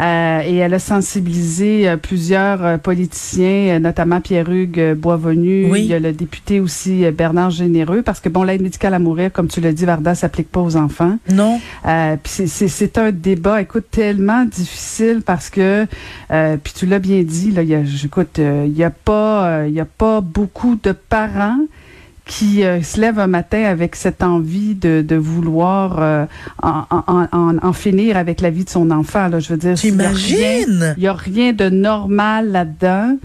Euh, 0.01 0.41
et 0.45 0.57
elle 0.57 0.75
a 0.75 0.81
sensibilisé 0.81 1.89
euh, 1.89 1.97
plusieurs 1.97 2.65
euh, 2.65 2.79
politiciens, 2.79 3.79
notamment 3.79 4.21
Pierre-Hugues 4.21 4.95
Boisvenu. 4.95 5.71
Oui. 5.71 5.83
Il 5.83 5.87
y 5.87 5.95
a 5.95 6.01
le 6.01 6.13
député 6.13 6.59
aussi 6.59 7.05
Bernard 7.13 7.51
Généreux, 7.51 8.03
parce 8.03 8.19
que 8.19 8.29
bon, 8.29 8.43
l'aide 8.43 8.61
médicale 8.61 8.95
à 8.95 8.99
mourir, 8.99 9.31
comme 9.33 9.47
tu 9.47 9.61
l'as 9.61 9.71
dit, 9.73 9.85
Varda, 9.85 10.17
s'applique 10.17 10.51
pas 10.51 10.63
aux 10.63 10.75
enfants. 10.75 11.17
Non? 11.31 11.61
Puis 12.25 12.49
c'est- 12.49 12.99
un 12.99 13.13
débat, 13.13 13.61
écoute, 13.63 13.85
tellement 13.91 14.45
difficile 14.47 15.23
parce 15.25 15.49
que, 15.49 15.87
puis 16.57 16.73
tu 16.75 16.87
l'as 16.87 16.99
bien 16.99 17.23
dit, 17.23 17.53
là, 17.53 17.63
il 17.63 17.69
y 17.69 17.75
a, 17.77 17.81
écoute, 18.05 18.39
il 18.39 18.77
y 18.77 18.83
a 18.83 18.91
pas, 18.91 19.65
il 19.69 19.75
y 19.75 19.81
a 19.81 19.85
pas 19.85 20.21
beaucoup 20.21 20.77
de 20.83 20.91
parents 20.91 21.59
qui 22.26 22.64
euh, 22.64 22.83
se 22.83 22.99
lèvent 22.99 23.19
un 23.19 23.26
matin 23.26 23.64
avec 23.64 23.97
cette 23.97 24.23
envie 24.23 24.75
de, 24.75 25.04
de 25.07 25.14
vouloir 25.16 25.97
euh, 25.99 26.25
en, 26.62 26.85
en, 26.90 27.26
en, 27.31 27.57
en 27.62 27.73
finir 27.75 28.16
avec 28.16 28.40
la 28.40 28.49
vie 28.49 28.64
de 28.64 28.71
son 28.71 28.90
enfant. 28.90 29.28
Là, 29.28 29.40
je 29.40 29.50
veux 29.50 29.59
dire, 29.59 29.73
a 29.73 29.75
T'imagines? 29.75 30.95
il 30.97 31.00
n'y 31.00 31.07
a 31.07 31.12
rien 31.12 31.52
de 31.52 31.69
normal 31.69 32.50
là-dedans, 32.50 33.16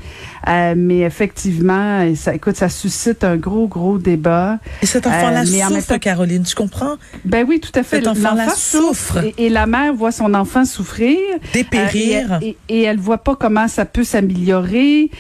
Euh, 0.47 0.73
mais 0.75 0.99
effectivement, 1.01 2.13
ça, 2.15 2.33
écoute, 2.33 2.55
ça 2.55 2.69
suscite 2.69 3.23
un 3.23 3.35
gros, 3.37 3.67
gros 3.67 3.99
débat. 3.99 4.57
Et 4.81 4.85
cet 4.85 5.05
enfant-là 5.05 5.45
souffre, 5.45 5.87
temps- 5.87 5.99
Caroline, 5.99 6.43
tu 6.43 6.55
comprends? 6.55 6.95
Ben 7.23 7.45
oui, 7.47 7.59
tout 7.59 7.77
à 7.77 7.83
fait. 7.83 7.97
Cet 7.97 8.07
enfant-là 8.07 8.49
souffre. 8.55 9.17
Et, 9.37 9.45
et 9.45 9.49
la 9.49 9.65
mère 9.67 9.93
voit 9.93 10.11
son 10.11 10.33
enfant 10.33 10.65
souffrir. 10.65 11.17
Dépérir. 11.53 12.39
Et, 12.41 12.57
et, 12.67 12.79
et 12.79 12.83
elle 12.83 12.99
voit 12.99 13.19
pas 13.19 13.35
comment 13.35 13.67
ça 13.67 13.85
peut 13.85 14.03
s'améliorer. 14.05 15.11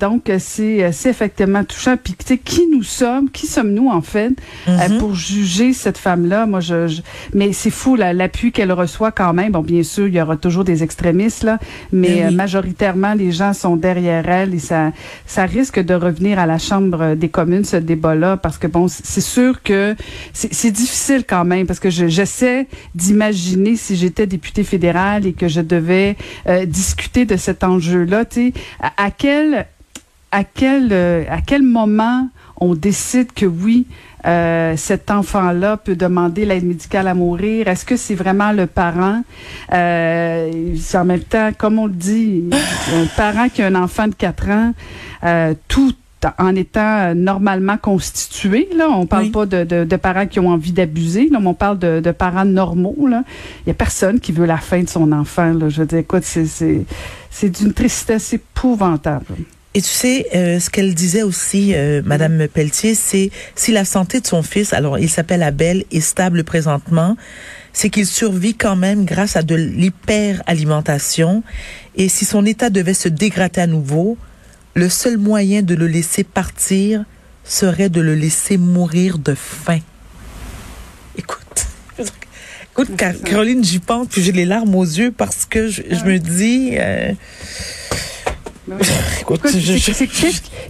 Donc, 0.00 0.30
c'est 0.38 0.78
effectivement 1.04 1.64
touchant. 1.64 1.96
Puis, 2.02 2.14
tu 2.14 2.24
sais, 2.26 2.38
qui 2.38 2.62
nous 2.72 2.82
sommes 2.84 3.11
sommes, 3.12 3.30
qui 3.30 3.46
sommes-nous 3.46 3.88
en 3.88 4.00
fait? 4.02 4.32
Euh, 4.68 4.88
Mhm. 4.88 4.98
pour 4.98 5.14
juger 5.14 5.72
cette 5.72 5.98
femme-là 5.98 6.46
Moi, 6.46 6.60
je, 6.60 6.88
je- 6.88 7.02
mais 7.34 7.52
c'est 7.52 7.70
fou 7.70 7.96
l'appui 7.96 8.52
qu'elle 8.52 8.72
reçoit 8.72 9.12
quand 9.12 9.32
même. 9.32 9.52
Bon, 9.52 9.60
bien 9.62 9.82
sûr, 9.82 10.06
il 10.08 10.14
y 10.14 10.20
aura 10.20 10.36
toujours 10.36 10.64
des 10.64 10.82
extrémistes 10.82 11.42
là, 11.44 11.58
mais 11.92 12.08
Ben 12.08 12.14
oui. 12.28 12.32
euh, 12.34 12.36
majoritairement 12.36 13.14
les 13.14 13.32
gens 13.32 13.52
sont 13.52 13.76
derrière 13.76 14.28
elle 14.28 14.54
et 14.54 14.58
ça, 14.58 14.92
ça 15.26 15.44
risque 15.46 15.78
de 15.80 15.94
revenir 15.94 16.38
à 16.38 16.46
la 16.46 16.58
chambre 16.58 17.14
des 17.14 17.28
communes 17.28 17.64
ce 17.64 17.76
débat-là 17.76 18.36
parce 18.36 18.58
que 18.58 18.66
bon, 18.66 18.86
c'est 18.88 19.20
sûr 19.20 19.62
que 19.62 19.94
c'est 20.32 20.70
difficile 20.70 21.24
quand 21.28 21.44
même 21.44 21.66
parce 21.66 21.80
que 21.80 21.90
je- 21.90 22.08
j'essaie 22.08 22.66
d'imaginer 22.94 23.76
si 23.76 23.96
j'étais 23.96 24.26
députée 24.26 24.64
fédérale 24.64 25.26
et 25.26 25.32
que 25.32 25.48
je 25.48 25.60
devais 25.60 26.16
euh, 26.48 26.64
discuter 26.64 27.24
de 27.24 27.36
cet 27.36 27.64
enjeu-là, 27.64 28.24
tu 28.24 28.48
sais, 28.48 28.52
à, 28.80 29.04
à 29.06 29.10
quel 29.10 29.66
à 30.30 30.44
quel 30.44 30.88
euh, 30.92 31.24
à 31.28 31.40
quel 31.42 31.62
moment 31.62 32.28
on 32.62 32.74
décide 32.74 33.32
que 33.32 33.44
oui 33.46 33.86
euh, 34.24 34.76
cet 34.76 35.10
enfant-là 35.10 35.76
peut 35.78 35.96
demander 35.96 36.44
l'aide 36.44 36.64
médicale 36.64 37.08
à 37.08 37.14
mourir? 37.14 37.66
Est-ce 37.66 37.84
que 37.84 37.96
c'est 37.96 38.14
vraiment 38.14 38.52
le 38.52 38.66
parent 38.66 39.22
euh, 39.72 40.50
c'est 40.78 40.96
en 40.98 41.04
même 41.04 41.20
temps, 41.24 41.50
comme 41.58 41.78
on 41.80 41.86
le 41.86 41.92
dit, 41.92 42.44
un 42.94 43.06
parent 43.16 43.48
qui 43.48 43.62
a 43.62 43.66
un 43.66 43.74
enfant 43.74 44.06
de 44.06 44.14
4 44.14 44.48
ans, 44.50 44.72
euh, 45.24 45.54
tout 45.66 45.92
en 46.38 46.54
étant 46.54 47.16
normalement 47.16 47.76
constitué, 47.76 48.68
là, 48.76 48.88
on 48.90 49.06
parle 49.06 49.24
Oui. 49.24 49.30
pas 49.30 49.44
de, 49.44 49.64
de, 49.64 49.82
de 49.82 49.96
parents 49.96 50.26
qui 50.28 50.38
ont 50.38 50.50
envie 50.50 50.70
d'abuser, 50.70 51.28
là, 51.28 51.40
mais 51.40 51.48
on 51.48 51.54
parle 51.54 51.80
de, 51.80 51.98
de 51.98 52.10
parents 52.12 52.44
normaux. 52.44 53.08
Là. 53.08 53.24
Il 53.66 53.70
y 53.70 53.72
a 53.72 53.74
personne 53.74 54.20
qui 54.20 54.30
veut 54.30 54.46
la 54.46 54.58
fin 54.58 54.82
de 54.82 54.88
son 54.88 55.10
enfant. 55.10 55.52
Là. 55.52 55.68
Je 55.68 55.80
veux 55.80 55.86
dire, 55.86 55.98
écoute, 55.98 56.22
c'est, 56.22 56.46
c'est, 56.46 56.84
c'est 57.28 57.50
d'une 57.50 57.72
tristesse 57.72 58.32
épouvantable. 58.34 59.34
Et 59.74 59.80
tu 59.80 59.88
sais, 59.88 60.26
euh, 60.34 60.60
ce 60.60 60.68
qu'elle 60.68 60.94
disait 60.94 61.22
aussi, 61.22 61.72
euh, 61.74 62.02
Madame 62.04 62.46
Pelletier, 62.46 62.94
c'est 62.94 63.30
si 63.54 63.72
la 63.72 63.86
santé 63.86 64.20
de 64.20 64.26
son 64.26 64.42
fils, 64.42 64.74
alors 64.74 64.98
il 64.98 65.08
s'appelle 65.08 65.42
Abel, 65.42 65.84
est 65.90 66.00
stable 66.00 66.44
présentement, 66.44 67.16
c'est 67.72 67.88
qu'il 67.88 68.04
survit 68.06 68.54
quand 68.54 68.76
même 68.76 69.06
grâce 69.06 69.34
à 69.34 69.42
de 69.42 69.54
l'hyperalimentation. 69.54 71.42
Et 71.96 72.10
si 72.10 72.26
son 72.26 72.44
état 72.44 72.68
devait 72.68 72.92
se 72.92 73.08
dégrader 73.08 73.62
à 73.62 73.66
nouveau, 73.66 74.18
le 74.74 74.90
seul 74.90 75.16
moyen 75.16 75.62
de 75.62 75.74
le 75.74 75.86
laisser 75.86 76.22
partir 76.24 77.04
serait 77.44 77.88
de 77.88 78.02
le 78.02 78.14
laisser 78.14 78.58
mourir 78.58 79.16
de 79.18 79.34
faim. 79.34 79.78
Écoute, 81.16 81.66
écoute, 82.72 82.90
Car- 82.96 83.18
Caroline, 83.24 83.64
j'y 83.64 83.78
pense, 83.78 84.06
puis 84.08 84.22
j'ai 84.22 84.32
les 84.32 84.44
larmes 84.44 84.74
aux 84.74 84.84
yeux 84.84 85.12
parce 85.12 85.46
que 85.46 85.68
je, 85.68 85.82
je 85.90 86.04
me 86.04 86.18
dis, 86.18 86.72
euh, 86.74 87.12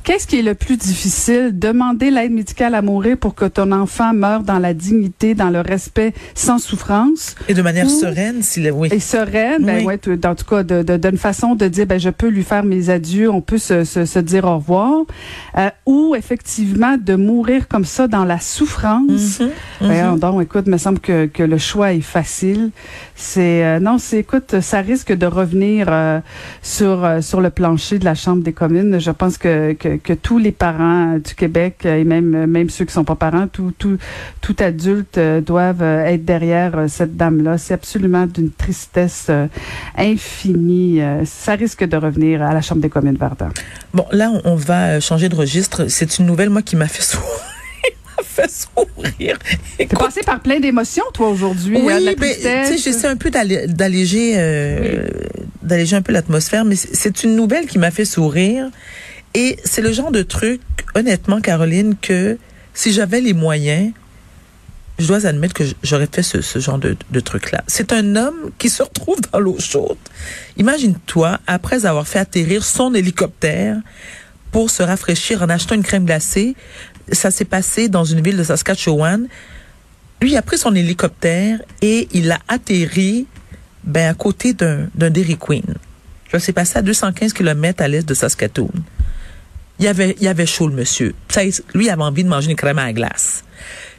Qu'est-ce 0.05 0.27
qui 0.27 0.39
est 0.39 0.43
le 0.43 0.55
plus 0.55 0.77
difficile? 0.77 1.51
Demander 1.53 2.11
l'aide 2.11 2.33
médicale 2.33 2.75
à 2.75 2.83
mourir 2.83 3.17
pour 3.19 3.35
que 3.35 3.45
ton 3.45 3.71
enfant 3.73 4.13
meure 4.15 4.43
dans 4.43 4.59
la 4.59 4.75
dignité, 4.75 5.35
dans 5.35 5.51
le 5.51 5.61
respect, 5.61 6.13
sans 6.35 6.59
souffrance? 6.59 7.35
Et 7.49 7.55
de 7.55 7.63
manière 7.63 7.87
Ou- 7.87 8.01
sereine, 8.01 8.43
si 8.43 8.61
le, 8.61 8.71
oui. 8.73 8.89
Et 8.93 9.01
sereine, 9.01 9.65
ben 9.65 9.79
Oui. 9.81 9.85
ouais, 9.85 9.99
tu- 9.99 10.19
en 10.25 10.35
tout 10.35 10.45
cas, 10.45 10.63
de, 10.63 10.83
de, 10.83 10.97
d'une 10.97 11.19
façon 11.19 11.55
de 11.55 11.69
dire, 11.69 11.87
ben 11.87 11.99
je 12.01 12.11
peux 12.11 12.29
lui 12.29 12.43
faire 12.45 12.65
mes 12.65 12.91
adieux, 12.91 13.31
on 13.31 13.41
peut 13.41 13.59
se, 13.59 13.85
se, 13.85 14.05
se 14.05 14.19
dire 14.19 14.45
au 14.45 14.57
revoir, 14.57 15.03
euh, 15.59 15.69
ou 15.87 16.15
effectivement 16.17 16.97
de 16.99 17.15
mourir 17.15 17.69
comme 17.69 17.85
ça 17.85 18.09
dans 18.09 18.25
la 18.25 18.41
souffrance. 18.41 19.41
Mhm. 19.81 20.19
donc, 20.19 20.43
écoute, 20.43 20.67
me 20.67 20.79
semble 20.79 20.99
que, 21.01 21.27
que 21.27 21.43
le 21.43 21.59
choix 21.59 21.93
est 21.93 22.01
facile. 22.01 22.71
C'est 23.15 23.65
euh, 23.65 23.81
non, 23.81 23.99
c'est 23.99 24.19
écoute, 24.19 24.61
ça 24.61 24.81
risque 24.81 25.13
de 25.13 25.27
revenir 25.27 25.87
euh, 25.91 26.21
sur 26.63 27.07
sur 27.21 27.41
le 27.41 27.51
plancher 27.51 27.82
de 27.91 28.05
la 28.05 28.15
Chambre 28.15 28.43
des 28.43 28.53
communes. 28.53 29.01
Je 29.01 29.11
pense 29.11 29.39
que, 29.39 29.77
tous 30.23 30.39
les 30.39 30.53
parents 30.53 31.19
du 31.19 31.35
Québec 31.35 31.85
et 31.85 32.05
même 32.05 32.71
ceux 32.71 32.85
qui 32.85 32.93
sont 32.93 33.05
pas 33.05 33.17
parents, 33.17 33.47
tout 33.49 34.57
adulte 34.59 35.19
euh, 35.19 35.41
doivent 35.41 35.83
euh, 35.83 36.05
être 36.05 36.25
derrière 36.25 36.77
euh, 36.77 36.89
cette 36.89 37.17
dame 37.17 37.43
là. 37.43 37.59
C'est 37.59 37.75
absolument 37.75 38.27
d'une 38.27 38.51
tristesse 38.51 39.31
infinie. 39.97 41.01
Ça 41.25 41.55
risque 41.55 41.85
de 41.85 41.97
revenir 41.97 42.43
à 42.43 42.55
la 42.55 42.61
Chambre 42.61 42.81
des 42.81 42.89
communes 42.89 43.17
Verdun. 43.17 43.51
Bon, 43.95 44.07
là, 44.11 44.31
on, 44.45 44.57
va 44.57 45.01
changer 45.01 45.29
de 45.29 45.35
registre. 45.35 45.87
C'est 45.89 46.19
une 46.19 46.27
nouvelle, 46.27 46.51
moi, 46.51 46.63
qui 46.63 46.77
m'a 46.77 46.89
fait 46.89 47.03
sourire. 47.03 47.52
Fait 48.35 48.51
sourire. 48.51 49.39
T'es 49.79 49.87
passé 49.87 50.23
par 50.23 50.41
plein 50.41 50.61
d'émotions 50.61 51.05
toi 51.15 51.29
aujourd'hui. 51.29 51.77
oui, 51.81 51.93
hein, 51.93 52.01
de 52.01 52.05
la 52.07 52.15
ben, 52.15 52.35
tu 52.35 52.41
sais, 52.43 52.63
tristesse. 52.65 52.85
j'essaie 52.85 53.07
un 53.09 53.17
peu 53.17 53.31
d'allé- 53.31 53.67
d'alléger, 53.67 54.35
euh, 54.37 55.07
d'alléger 55.63 55.97
un 55.97 56.03
peu 56.03 56.13
l'atmosphère, 56.13 56.65
mais 56.65 56.77
c'est- 56.77 57.23
une 57.25 57.37
nouvelle 57.37 57.67
qui 57.67 57.79
m'a 57.79 57.91
fait 57.91 58.05
sourire. 58.05 58.69
Et 59.35 59.57
c'est 59.65 59.81
le 59.83 59.93
genre 59.93 60.11
de 60.11 60.23
truc, 60.23 60.61
honnêtement, 60.95 61.41
Caroline, 61.41 61.95
que 62.01 62.37
si 62.75 62.93
j'avais 62.93 63.21
les 63.21 63.33
moyens, 63.35 63.93
je 64.99 65.07
dois 65.07 65.27
admettre 65.27 65.55
que 65.55 65.65
j'aurais 65.83 66.09
fait 66.11 66.23
ce, 66.23 66.41
ce 66.43 66.59
genre 66.59 66.79
de, 66.79 66.97
de 67.11 67.21
truc-là. 67.21 67.65
C'est 67.67 67.93
un 67.93 68.15
homme 68.15 68.51
qui 68.59 68.69
se 68.69 68.83
retrouve 68.83 69.17
dans 69.33 69.41
l'eau 69.41 69.57
chaude. 69.59 69.97
Imagine-toi, 70.59 71.39
après 71.47 71.87
avoir 71.87 72.07
fait 72.07 72.19
atterrir 72.19 72.63
son 72.65 72.95
hélicoptère 72.95 73.79
pour 74.53 74.71
se 74.71 74.83
rafraîchir 74.83 75.43
en 75.43 75.49
achetant 75.49 75.75
une 75.75 75.83
crème 75.83 76.05
glacée, 76.05 76.55
ça 77.13 77.31
s'est 77.31 77.45
passé 77.45 77.89
dans 77.89 78.05
une 78.05 78.21
ville 78.21 78.37
de 78.37 78.45
Saskatchewan. 78.45 79.29
Lui 80.21 80.37
a 80.37 80.43
pris 80.43 80.59
son 80.59 80.75
hélicoptère 80.75 81.61
et 81.81 82.09
il 82.13 82.31
a 82.31 82.39
atterri 82.49 83.27
ben, 83.85 84.11
à 84.11 84.15
côté 84.15 84.55
d'un 84.55 84.89
Dairy 84.95 85.37
Queen. 85.37 85.75
Ça 86.31 86.39
s'est 86.39 86.53
passé 86.53 86.79
à 86.79 86.83
215 86.83 87.33
km 87.33 87.83
à 87.83 87.89
l'est 87.89 88.09
de 88.09 88.15
Saskatoon. 88.15 88.71
Il 89.79 89.85
y 89.85 89.89
avait, 89.89 90.17
il 90.21 90.29
avait 90.29 90.47
chaud, 90.47 90.69
le 90.69 90.75
monsieur. 90.75 91.15
Lui, 91.75 91.87
il 91.87 91.91
avait 91.91 92.03
envie 92.03 92.25
de 92.25 92.29
manger 92.29 92.51
une 92.51 92.57
crème 92.57 92.79
à 92.79 92.85
la 92.87 92.93
glace. 92.93 93.45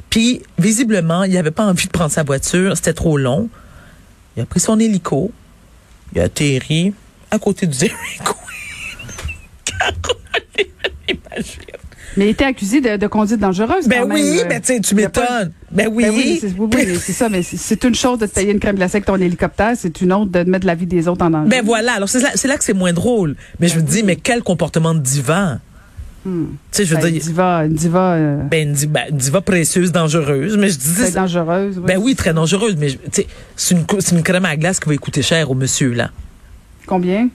Puis, 0.09 0.41
visiblement, 0.57 1.23
il 1.23 1.33
n'avait 1.33 1.51
pas 1.51 1.65
envie 1.65 1.87
de 1.87 1.91
prendre 1.91 2.11
sa 2.11 2.23
voiture. 2.23 2.75
C'était 2.75 2.93
trop 2.93 3.17
long. 3.17 3.49
Il 4.37 4.43
a 4.43 4.45
pris 4.45 4.59
son 4.59 4.79
hélico. 4.79 5.31
Il 6.13 6.21
a 6.21 6.23
atterri 6.25 6.93
à 7.31 7.39
côté 7.39 7.67
du 7.67 7.77
Dairy 7.77 7.93
Queen. 8.23 8.33
Imagine. 11.09 11.82
Mais 12.17 12.27
il 12.27 12.29
était 12.29 12.45
accusé 12.45 12.81
de, 12.81 12.97
de 12.97 13.07
conduite 13.07 13.39
dangereuse. 13.39 13.87
Ben 13.87 14.01
quand 14.07 14.13
oui, 14.13 14.39
euh. 14.41 14.45
ben 14.45 14.61
tu 14.61 14.79
tu 14.81 14.95
m'étonnes. 14.95 15.51
Ben 15.71 15.89
oui. 15.91 16.03
Ben 16.03 16.11
oui, 16.11 16.23
mais 16.33 16.39
c'est 16.39 16.55
oui, 16.57 16.67
oui, 16.71 16.83
mais 16.87 16.95
c'est 16.95 17.13
ça, 17.13 17.29
mais 17.29 17.41
c'est- 17.43 17.83
une 17.83 17.95
chose 17.95 18.19
de 18.19 18.25
te 18.27 18.33
payer 18.33 18.51
une 18.51 18.59
crème 18.59 18.75
glacée 18.75 18.97
avec 18.97 19.05
ton 19.05 19.15
hélicoptère, 19.15 19.73
c'est 19.77 20.01
une 20.01 20.13
autre 20.13 20.31
de 20.31 20.49
mettre 20.49 20.67
la 20.67 20.75
vie 20.75 20.85
des 20.85 21.07
autres 21.07 21.25
en 21.25 21.29
danger. 21.31 21.49
Ben 21.49 21.63
voilà, 21.65 21.93
alors 21.93 22.09
c'est 22.09 22.19
là, 22.47 22.57
que 22.57 22.63
c'est 22.63 22.73
moins 22.73 22.93
drôle. 22.93 23.35
Mais 23.59 23.67
je 23.67 23.77
me 23.77 23.81
dis, 23.81 24.03
mais 24.03 24.15
quel 24.15 24.43
comportement 24.43 24.93
de 24.93 24.99
diva? 24.99 25.59
Tu 26.23 26.29
sais, 26.71 26.85
je 26.85 26.95
veux 26.95 27.01
Ben, 27.01 27.07
une 27.07 27.13
dire, 27.15 27.21
diva, 27.23 27.65
une 27.65 27.73
diva, 27.73 28.13
euh, 28.13 28.37
ben, 28.43 28.69
une 28.69 28.73
diva, 28.73 29.09
une 29.09 29.17
diva 29.17 29.41
précieuse, 29.41 29.91
dangereuse. 29.91 30.55
Mais 30.57 30.69
je 30.69 30.79
très 30.79 31.11
dangereuse. 31.11 31.77
ben 31.79 31.97
oui, 32.01 32.15
très 32.15 32.33
dangereuse. 32.33 32.77
Mais 32.77 32.89
je- 32.89 32.95
tu 32.97 33.09
sais, 33.11 33.27
c'est 33.57 33.75
une, 33.75 34.23
crème 34.23 34.45
à 34.45 34.55
glace 34.55 34.79
qui 34.79 34.87
va 34.87 34.95
coûter 34.95 35.21
cher 35.21 35.51
au 35.51 35.53
monsieur, 35.53 35.91
là. 35.91 36.11
Combien? 36.85 37.27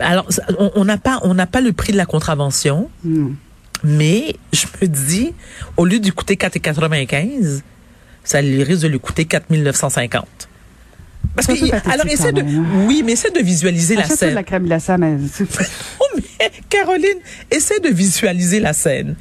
Alors, 0.00 0.26
on 0.58 0.72
on 0.74 0.84
n'a 0.84 0.96
pas, 0.98 1.20
on 1.22 1.34
n'a 1.34 1.46
pas 1.46 1.60
le 1.60 1.72
prix 1.72 1.92
de 1.92 1.96
la 1.96 2.06
contravention. 2.06 2.88
Hmm. 3.04 3.30
Mais 3.84 4.36
je 4.52 4.66
me 4.80 4.86
dis, 4.86 5.34
au 5.76 5.84
lieu 5.84 5.98
de 5.98 6.04
lui 6.04 6.12
coûter 6.12 6.36
4,95, 6.36 7.60
ça 8.24 8.40
lui 8.40 8.62
risque 8.62 8.82
de 8.82 8.88
lui 8.88 9.00
coûter 9.00 9.24
4 9.24 9.50
950. 9.50 10.26
Parce 11.34 11.46
que, 11.46 11.52
il- 11.52 11.72
alors, 11.90 12.06
essaie 12.06 12.32
de, 12.32 12.42
même, 12.42 12.64
hein. 12.64 12.84
oui, 12.86 13.02
mais 13.04 13.12
essaie 13.12 13.30
de 13.30 13.40
visualiser 13.40 13.96
la 13.96 14.06
de 14.06 14.12
scène. 14.12 14.34
la 14.34 14.42
crème 14.42 14.64
glacée, 14.66 14.92
Oh, 16.00 16.04
mais 16.16 16.50
Caroline, 16.68 17.18
essaie 17.50 17.80
de 17.80 17.88
visualiser 17.88 18.60
la 18.60 18.72
scène. 18.72 19.16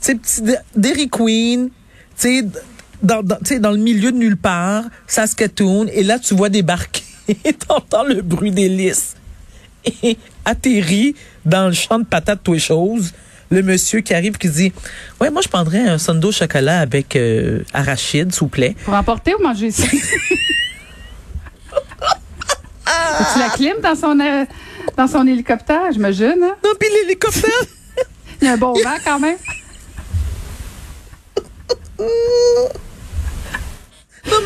C'est 0.00 0.16
petit 0.16 0.42
Dairy 0.74 1.08
Queen, 1.08 1.68
tu 1.68 1.72
sais, 2.16 2.44
dans, 3.02 3.70
le 3.70 3.76
milieu 3.76 4.12
de 4.12 4.16
nulle 4.18 4.36
part, 4.36 4.84
Saskatoon, 5.06 5.86
et 5.92 6.02
là, 6.02 6.18
tu 6.18 6.34
vois 6.34 6.48
débarquer, 6.48 7.02
t'entends 7.68 8.04
le 8.04 8.22
bruit 8.22 8.50
des 8.50 8.68
lys. 8.68 9.14
Et 10.02 10.18
atterri 10.44 11.14
dans 11.44 11.68
le 11.68 11.72
champ 11.72 11.98
de 11.98 12.04
patates, 12.04 12.40
toutes 12.42 12.54
les 12.54 12.60
choses, 12.60 13.12
le 13.50 13.62
monsieur 13.62 14.00
qui 14.00 14.12
arrive 14.14 14.36
qui 14.38 14.48
dit, 14.50 14.72
ouais, 15.20 15.30
moi, 15.30 15.40
je 15.42 15.48
prendrais 15.48 15.80
un 15.88 15.98
au 16.24 16.32
chocolat 16.32 16.80
avec 16.80 17.14
euh, 17.16 17.62
arachide, 17.72 18.32
s'il 18.32 18.40
vous 18.40 18.48
plaît. 18.48 18.74
pour 18.84 18.94
emporter 18.94 19.34
ou 19.34 19.42
manger 19.42 19.68
ici? 19.68 19.88
tu 23.32 23.38
la 23.38 23.48
clim 23.54 23.76
dans 23.82 23.94
son, 23.94 24.18
euh, 24.20 24.44
dans 24.96 25.06
son 25.06 25.26
hélicoptère, 25.26 25.92
j'imagine, 25.92 26.34
hein? 26.42 26.54
Non, 26.64 26.70
puis 26.78 26.88
l'hélicoptère, 26.92 27.50
Il 28.40 28.46
y 28.46 28.50
a 28.50 28.54
un 28.54 28.56
bon 28.56 28.72
vent 28.74 28.96
quand 29.04 29.20
même. 29.20 29.36
non, 31.98 32.06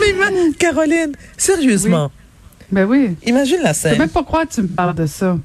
mais 0.00 0.52
Caroline, 0.58 1.12
sérieusement, 1.36 2.10
Ben 2.70 2.84
oui. 2.86 3.16
imagine 3.26 3.58
la 3.62 3.72
Je 3.72 3.82
peux 3.82 3.88
scène. 3.88 3.98
même 3.98 4.08
pas 4.08 4.22
croire 4.22 4.46
que 4.48 4.54
tu 4.54 4.62
me 4.62 4.68
parles 4.68 4.94
de 4.94 5.06
ça. 5.06 5.36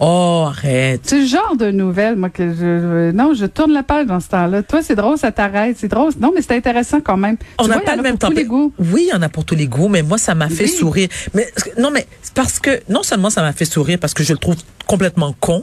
Oh, 0.00 0.46
arrête. 0.48 1.02
C'est 1.04 1.20
le 1.20 1.26
genre 1.26 1.56
de 1.56 1.70
nouvelle, 1.70 2.16
moi, 2.16 2.28
que 2.28 2.52
je, 2.52 3.10
non, 3.12 3.32
je 3.34 3.46
tourne 3.46 3.72
la 3.72 3.82
page 3.82 4.06
dans 4.06 4.20
ce 4.20 4.28
temps-là. 4.28 4.62
Toi, 4.62 4.82
c'est 4.82 4.96
drôle, 4.96 5.18
ça 5.18 5.32
t'arrête, 5.32 5.76
c'est 5.78 5.88
drôle. 5.88 6.12
Non, 6.20 6.32
mais 6.34 6.42
c'est 6.42 6.56
intéressant 6.56 7.00
quand 7.00 7.16
même. 7.16 7.36
On 7.58 7.68
n'a 7.68 7.80
pas 7.80 7.96
le 7.96 8.02
même 8.02 8.18
tous 8.18 8.26
temps. 8.26 8.32
les 8.32 8.44
goûts. 8.44 8.72
Oui, 8.78 9.10
en 9.14 9.22
a 9.22 9.28
pour 9.28 9.44
tous 9.44 9.54
les 9.54 9.66
goûts, 9.66 9.88
mais 9.88 10.02
moi, 10.02 10.18
ça 10.18 10.34
m'a 10.34 10.48
fait 10.48 10.66
sourire. 10.66 11.08
Mais 11.32 11.50
non, 11.78 11.90
mais 11.90 12.06
parce 12.34 12.58
que 12.58 12.82
non 12.88 13.02
seulement 13.02 13.30
ça 13.30 13.42
m'a 13.42 13.52
fait 13.52 13.64
sourire 13.64 13.98
parce 14.00 14.14
que 14.14 14.24
je 14.24 14.32
le 14.32 14.38
trouve 14.38 14.56
complètement 14.86 15.34
con, 15.38 15.62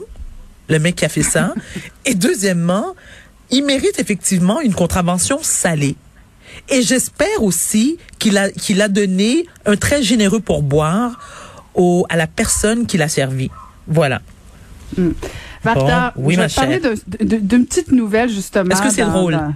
le 0.68 0.78
mec 0.78 0.96
qui 0.96 1.04
a 1.04 1.08
fait 1.08 1.22
ça, 1.22 1.54
et 2.06 2.14
deuxièmement, 2.14 2.94
il 3.50 3.64
mérite 3.64 3.98
effectivement 3.98 4.60
une 4.60 4.74
contravention 4.74 5.38
salée. 5.42 5.96
Et 6.68 6.82
j'espère 6.82 7.42
aussi 7.42 7.98
qu'il 8.18 8.38
a, 8.38 8.50
qu'il 8.50 8.80
a 8.82 8.88
donné 8.88 9.46
un 9.66 9.76
très 9.76 10.02
généreux 10.02 10.40
pourboire 10.40 11.18
au, 11.74 12.06
à 12.08 12.16
la 12.16 12.26
personne 12.26 12.86
qui 12.86 12.98
l'a 12.98 13.08
servi. 13.08 13.50
Voilà. 13.86 14.20
Varda, 15.64 16.12
Bon, 16.16 16.22
oui, 16.24 16.34
je 16.34 16.40
ma 16.40 16.46
vais 16.46 16.48
te 16.50 16.54
parler 16.54 16.80
d'une 17.46 17.66
petite 17.66 17.92
nouvelle, 17.92 18.28
justement. 18.28 18.70
Est-ce 18.70 18.82
que 18.82 18.90
c'est 18.90 19.04
drôle? 19.04 19.32
dans- 19.32 19.54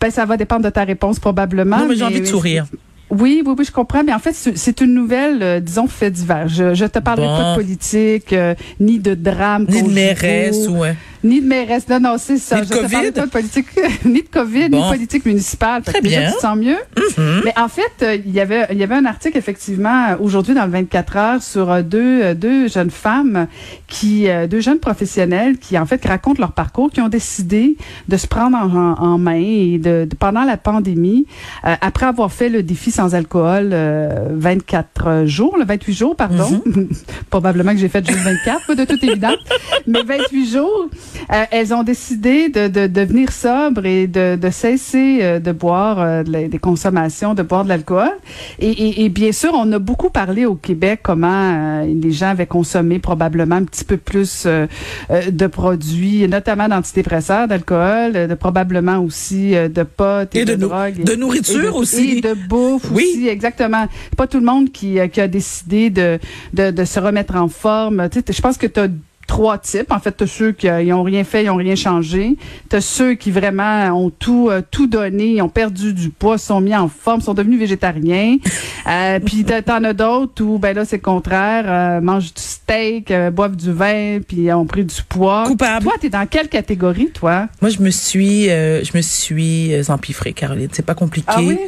Ben, 0.00 0.10
ça 0.10 0.24
va 0.24 0.36
dépendre 0.36 0.64
de 0.64 0.70
ta 0.70 0.82
réponse, 0.84 1.20
probablement. 1.20 1.78
Non, 1.78 1.86
mais 1.88 1.96
j'ai 1.96 2.04
envie 2.04 2.20
de 2.20 2.26
sourire. 2.26 2.66
Oui, 3.12 3.42
oui, 3.46 3.54
oui, 3.58 3.64
je 3.64 3.70
comprends. 3.72 4.02
Mais 4.02 4.12
en 4.14 4.18
fait, 4.18 4.32
c'est 4.32 4.80
une 4.80 4.94
nouvelle, 4.94 5.42
euh, 5.42 5.60
disons, 5.60 5.86
fait 5.86 6.10
divers. 6.10 6.48
Je, 6.48 6.74
je 6.74 6.86
te 6.86 6.98
parlerai 6.98 7.26
Bon. 7.28 7.36
pas 7.36 7.50
de 7.50 7.54
politique, 7.56 8.32
euh, 8.32 8.54
ni 8.80 8.98
de 8.98 9.14
drame. 9.14 9.66
Ni 9.68 9.82
de 9.82 9.88
mairesse 9.90 10.66
ou... 10.68 10.82
hein. 10.82 10.94
Ni 11.24 11.40
de 11.40 11.46
mairesse. 11.46 11.86
Non, 11.88 12.00
non, 12.00 12.14
c'est 12.18 12.38
ça. 12.38 12.56
Ni 12.56 12.62
de 12.62 12.66
je 12.66 12.72
te 12.80 12.90
parlerai 12.90 13.12
pas 13.12 13.26
de 13.26 13.30
politique, 13.30 13.66
ni 14.04 14.22
de 14.22 14.28
COVID, 14.28 14.70
ni 14.70 14.82
de 14.82 14.88
politique 14.88 15.24
municipale. 15.26 15.82
Très 15.82 15.98
que 15.98 16.02
déjà, 16.02 16.20
bien. 16.20 16.30
tu 16.30 16.36
te 16.36 16.40
sens 16.40 16.56
mieux. 16.56 16.78
Mhm. 17.18 17.42
Mais 17.44 17.52
en 17.56 17.68
fait, 17.68 17.92
euh, 18.02 18.16
il 18.26 18.32
y 18.32 18.40
avait 18.40 18.66
il 18.72 18.78
y 18.78 18.82
avait 18.82 18.96
un 18.96 19.04
article 19.04 19.36
effectivement 19.38 20.16
aujourd'hui 20.18 20.54
dans 20.54 20.64
le 20.64 20.70
24 20.72 21.16
heures 21.16 21.42
sur 21.42 21.84
deux 21.84 22.34
deux 22.34 22.66
jeunes 22.66 22.90
femmes 22.90 23.46
qui 23.86 24.26
deux 24.50 24.60
jeunes 24.60 24.78
professionnels 24.80 25.58
qui 25.58 25.78
en 25.78 25.86
fait 25.86 25.98
qui 25.98 26.08
racontent 26.08 26.40
leur 26.40 26.52
parcours, 26.52 26.90
qui 26.90 27.00
ont 27.00 27.08
décidé 27.08 27.76
de 28.08 28.16
se 28.16 28.26
prendre 28.26 28.56
en, 28.56 28.64
en- 28.74 28.94
en 29.12 29.18
main 29.18 29.38
et 29.38 29.78
de, 29.78 30.06
de- 30.10 30.16
pendant 30.16 30.42
la 30.44 30.56
pandémie 30.56 31.26
après 31.62 32.06
avoir 32.06 32.32
fait 32.32 32.48
le 32.48 32.62
défi 32.64 32.90
sans 32.90 33.01
alcool 33.10 33.70
euh, 33.72 34.28
24 34.32 35.24
jours, 35.26 35.56
le 35.58 35.64
28 35.64 35.92
jours 35.92 36.16
pardon. 36.16 36.62
Probablement 37.30 37.72
que 37.72 37.78
j'ai 37.78 37.88
fait 37.88 38.04
juste 38.06 38.20
24 38.20 38.62
moi, 38.68 38.74
de 38.76 38.84
toute 38.84 39.02
évidence, 39.04 39.36
mais 39.86 40.02
28 40.02 40.52
jours, 40.52 40.86
euh, 41.32 41.44
elles 41.50 41.74
ont 41.74 41.82
décidé 41.82 42.48
de, 42.48 42.68
de 42.68 42.86
devenir 42.86 43.32
sobres 43.32 43.84
et 43.86 44.06
de, 44.06 44.36
de 44.36 44.50
cesser 44.50 45.18
euh, 45.22 45.38
de 45.40 45.52
boire 45.52 46.00
euh, 46.00 46.22
des 46.22 46.58
consommations, 46.58 47.34
de 47.34 47.42
boire 47.42 47.64
de 47.64 47.68
l'alcool. 47.68 48.10
Et, 48.58 48.70
et, 48.70 49.04
et 49.04 49.08
bien 49.08 49.32
sûr, 49.32 49.52
on 49.54 49.70
a 49.72 49.78
beaucoup 49.78 50.10
parlé 50.10 50.46
au 50.46 50.54
Québec 50.54 51.00
comment 51.02 51.82
euh, 51.82 51.84
les 51.86 52.12
gens 52.12 52.28
avaient 52.28 52.46
consommé 52.46 52.98
probablement 52.98 53.56
un 53.56 53.64
petit 53.64 53.84
peu 53.84 53.96
plus 53.96 54.44
euh, 54.46 54.66
euh, 55.10 55.30
de 55.30 55.46
produits, 55.46 56.26
notamment 56.28 56.68
d'antidépresseurs, 56.68 57.48
d'alcool, 57.48 58.12
euh, 58.14 58.26
de 58.26 58.34
probablement 58.34 58.98
aussi 58.98 59.54
euh, 59.56 59.68
de 59.68 59.82
potes 59.82 60.34
et, 60.34 60.40
Et 60.40 60.44
de 60.44 60.54
drogue. 60.54 61.02
de 61.04 61.14
nourriture 61.14 61.64
et 61.64 61.68
aussi. 61.68 62.18
Et 62.18 62.20
de 62.20 62.34
bouffe 62.48 62.81
Oui. 62.90 63.04
aussi, 63.14 63.28
exactement. 63.28 63.86
Pas 64.16 64.26
tout 64.26 64.38
le 64.38 64.46
monde 64.46 64.70
qui, 64.72 64.98
euh, 64.98 65.08
qui 65.08 65.20
a 65.20 65.28
décidé 65.28 65.90
de, 65.90 66.18
de, 66.52 66.70
de 66.70 66.84
se 66.84 66.98
remettre 67.00 67.36
en 67.36 67.48
forme. 67.48 68.08
Je 68.14 68.40
pense 68.40 68.56
que 68.56 68.66
tu 68.66 68.80
as 68.80 68.88
trois 69.26 69.56
types. 69.58 69.90
En 69.90 69.98
fait, 69.98 70.16
tu 70.16 70.26
ceux 70.26 70.52
qui 70.52 70.68
euh, 70.68 70.82
ils 70.82 70.92
ont 70.92 71.02
rien 71.02 71.24
fait, 71.24 71.44
ils 71.44 71.50
ont 71.50 71.56
rien 71.56 71.74
changé. 71.74 72.36
Tu 72.68 72.80
ceux 72.80 73.14
qui 73.14 73.30
vraiment 73.30 73.86
ont 73.98 74.10
tout 74.10 74.48
euh, 74.50 74.60
tout 74.70 74.86
donné, 74.86 75.34
ils 75.34 75.42
ont 75.42 75.48
perdu 75.48 75.94
du 75.94 76.10
poids, 76.10 76.38
sont 76.38 76.60
mis 76.60 76.74
en 76.76 76.88
forme, 76.88 77.20
sont 77.20 77.34
devenus 77.34 77.58
végétariens. 77.58 78.36
Euh, 78.84 79.20
puis 79.20 79.44
t'en 79.44 79.84
as 79.84 79.92
d'autres 79.92 80.42
où 80.42 80.58
ben 80.58 80.74
là 80.74 80.84
c'est 80.84 80.96
le 80.96 81.02
contraire, 81.02 81.64
euh, 81.68 82.00
mangent 82.00 82.34
du 82.34 82.42
steak, 82.42 83.12
euh, 83.12 83.30
boivent 83.30 83.54
du 83.54 83.70
vin, 83.70 84.18
puis 84.26 84.52
ont 84.52 84.66
pris 84.66 84.84
du 84.84 84.96
poids. 85.08 85.44
Coupable. 85.46 85.84
Toi, 85.84 85.92
t'es 86.00 86.08
dans 86.08 86.26
quelle 86.26 86.48
catégorie, 86.48 87.10
toi? 87.14 87.46
Moi, 87.60 87.70
je 87.70 87.78
me 87.80 87.90
suis, 87.90 88.50
euh, 88.50 88.82
je 88.82 88.96
me 88.96 89.02
suis 89.02 89.72
euh, 89.72 89.84
empiffrée, 89.88 90.32
Caroline. 90.32 90.68
C'est 90.72 90.84
pas 90.84 90.96
compliqué. 90.96 91.28
Ah 91.28 91.40
oui? 91.42 91.58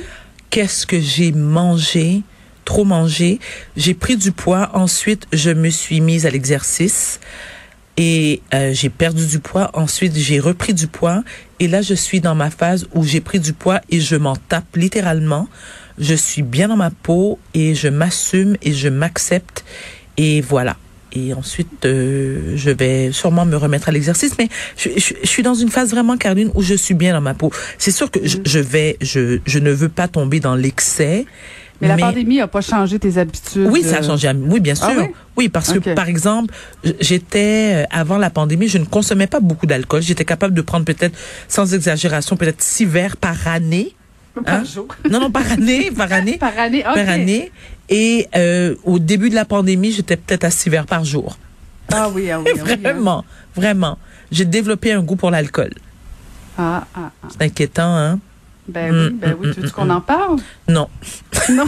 Qu'est-ce 0.51 0.87
que 0.87 1.01
j'ai 1.01 1.33
mangé? 1.33 2.23
Trop 2.65 2.85
mangé? 2.85 3.41
J'ai 3.77 3.95
pris 3.95 4.17
du 4.17 4.33
poids. 4.33 4.71
Ensuite, 4.75 5.27
je 5.33 5.51
me 5.51 5.71
suis 5.71 6.01
mise 6.01 6.27
à 6.27 6.31
l'exercice. 6.31 7.21
Et 7.97 8.43
euh, 8.53 8.73
j'ai 8.73 8.89
perdu 8.89 9.27
du 9.27 9.39
poids. 9.39 9.71
Ensuite, 9.75 10.17
j'ai 10.17 10.41
repris 10.41 10.75
du 10.75 10.87
poids. 10.87 11.23
Et 11.61 11.69
là, 11.69 11.83
je 11.83 11.95
suis 11.95 12.21
dans 12.21 12.35
ma 12.35 12.51
phase 12.51 12.87
où 12.93 13.05
j'ai 13.05 13.21
pris 13.21 13.41
du 13.41 13.53
poids 13.53 13.81
et 13.91 14.01
je 14.01 14.17
m'en 14.17 14.37
tape 14.37 14.77
littéralement. 14.77 15.49
Je 15.99 16.15
suis 16.15 16.43
bien 16.43 16.69
dans 16.69 16.77
ma 16.77 16.91
peau 16.91 17.39
et 17.55 17.75
je 17.75 17.89
m'assume 17.89 18.57
et 18.63 18.73
je 18.73 18.89
m'accepte. 18.89 19.65
Et 20.17 20.41
voilà. 20.41 20.77
Et 21.15 21.33
ensuite, 21.33 21.85
euh, 21.85 22.55
je 22.57 22.71
vais 22.71 23.13
sûrement 23.13 23.45
me 23.45 23.57
remettre 23.57 23.89
à 23.89 23.93
l'exercice. 23.93 24.33
Mais 24.39 24.49
je, 24.77 24.89
je- 24.97 25.15
je 25.23 25.27
suis 25.29 25.43
dans 25.43 25.55
une 25.55 25.69
phase 25.71 25.91
vraiment, 25.91 26.17
Caroline, 26.17 26.51
où 26.55 26.63
je 26.63 26.75
suis 26.75 26.95
bien 26.95 27.13
dans 27.13 27.21
ma 27.21 27.35
peau. 27.35 27.53
C'est 27.79 27.91
sûr 27.93 28.11
que 28.11 28.21
je, 28.27 28.39
je 28.45 28.59
vais, 28.59 28.97
je, 29.01 29.39
je 29.47 29.59
ne 29.61 29.71
veux 29.71 29.89
pas 29.89 30.09
tomber 30.09 30.41
dans 30.41 30.55
l'excès. 30.57 31.25
Mais 31.81 31.89
la 31.89 31.97
pandémie 31.97 32.41
a 32.41 32.47
pas 32.47 32.61
changé 32.61 32.99
tes 32.99 33.19
habitudes. 33.19 33.69
Oui, 33.71 33.83
ça 33.83 33.97
a 33.97 34.01
euh, 34.01 34.07
changé. 34.07 34.31
Oui, 34.47 34.61
bien 34.61 34.75
sûr. 34.77 34.87
Ah 34.91 34.95
oui? 34.99 35.07
Oui, 35.37 35.49
parce 35.49 35.73
que, 35.73 35.93
par 35.95 36.09
exemple, 36.09 36.55
j'étais, 37.01 37.73
euh, 37.75 37.85
avant 37.91 38.19
la 38.19 38.31
pandémie, 38.31 38.69
je 38.69 38.79
ne 38.79 38.85
consommais 38.85 39.27
pas 39.27 39.41
beaucoup 39.41 39.67
d'alcool. 39.67 40.03
J'étais 40.03 40.25
capable 40.25 40.55
de 40.55 40.63
prendre 40.63 40.85
peut-être, 40.85 41.17
sans 41.49 41.75
exagération, 41.75 42.37
peut-être 42.37 42.63
six 42.63 42.85
verres 42.85 43.17
par 43.17 43.47
année. 43.49 43.95
Par 44.45 44.55
Hein? 44.55 44.65
jour. 44.65 44.89
Non, 45.09 45.21
non, 45.21 45.31
par 45.31 45.51
année, 45.53 45.91
par 45.93 46.13
année. 46.13 46.39
Par 46.41 46.59
année, 46.59 46.81
ok. 46.89 46.95
Par 46.95 47.09
année. 47.09 47.53
Et 47.89 48.29
euh, 48.35 48.75
au 48.85 48.99
début 48.99 49.31
de 49.31 49.35
la 49.35 49.45
pandémie, 49.45 49.93
j'étais 49.93 50.17
peut-être 50.17 50.45
à 50.45 50.51
six 50.51 50.71
verres 50.71 50.87
par 50.87 51.05
jour. 51.05 51.37
Ah 51.93 52.09
oui, 52.09 52.31
ah 52.31 52.41
oui. 52.41 52.47
ah 52.49 52.63
oui, 52.65 52.71
hein. 52.73 52.77
Vraiment, 52.77 53.25
vraiment. 53.55 53.99
J'ai 54.33 54.45
développé 54.47 54.93
un 54.93 55.03
goût 55.03 55.17
pour 55.17 55.31
l'alcool. 55.31 55.71
Ah, 56.57 56.87
ah, 56.95 57.11
ah. 57.23 57.27
C'est 57.31 57.43
inquiétant, 57.43 57.95
hein? 57.97 58.19
Ben 58.67 58.91
oui, 58.95 59.11
Mm, 59.13 59.19
ben 59.19 59.37
oui. 59.39 59.49
mm, 59.49 59.55
Tu 59.55 59.61
veux 59.61 59.67
mm, 59.69 59.71
qu'on 59.73 59.91
en 59.91 60.01
parle? 60.01 60.37
Non. 60.69 60.89
Non. 61.51 61.65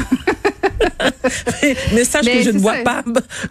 Mais 1.94 2.04
sache 2.04 2.24
Mais 2.24 2.38
que 2.38 2.42
je 2.44 2.50
ne 2.50 2.60
bois 2.60 2.76
ça. 2.76 2.82
pas, 2.82 3.02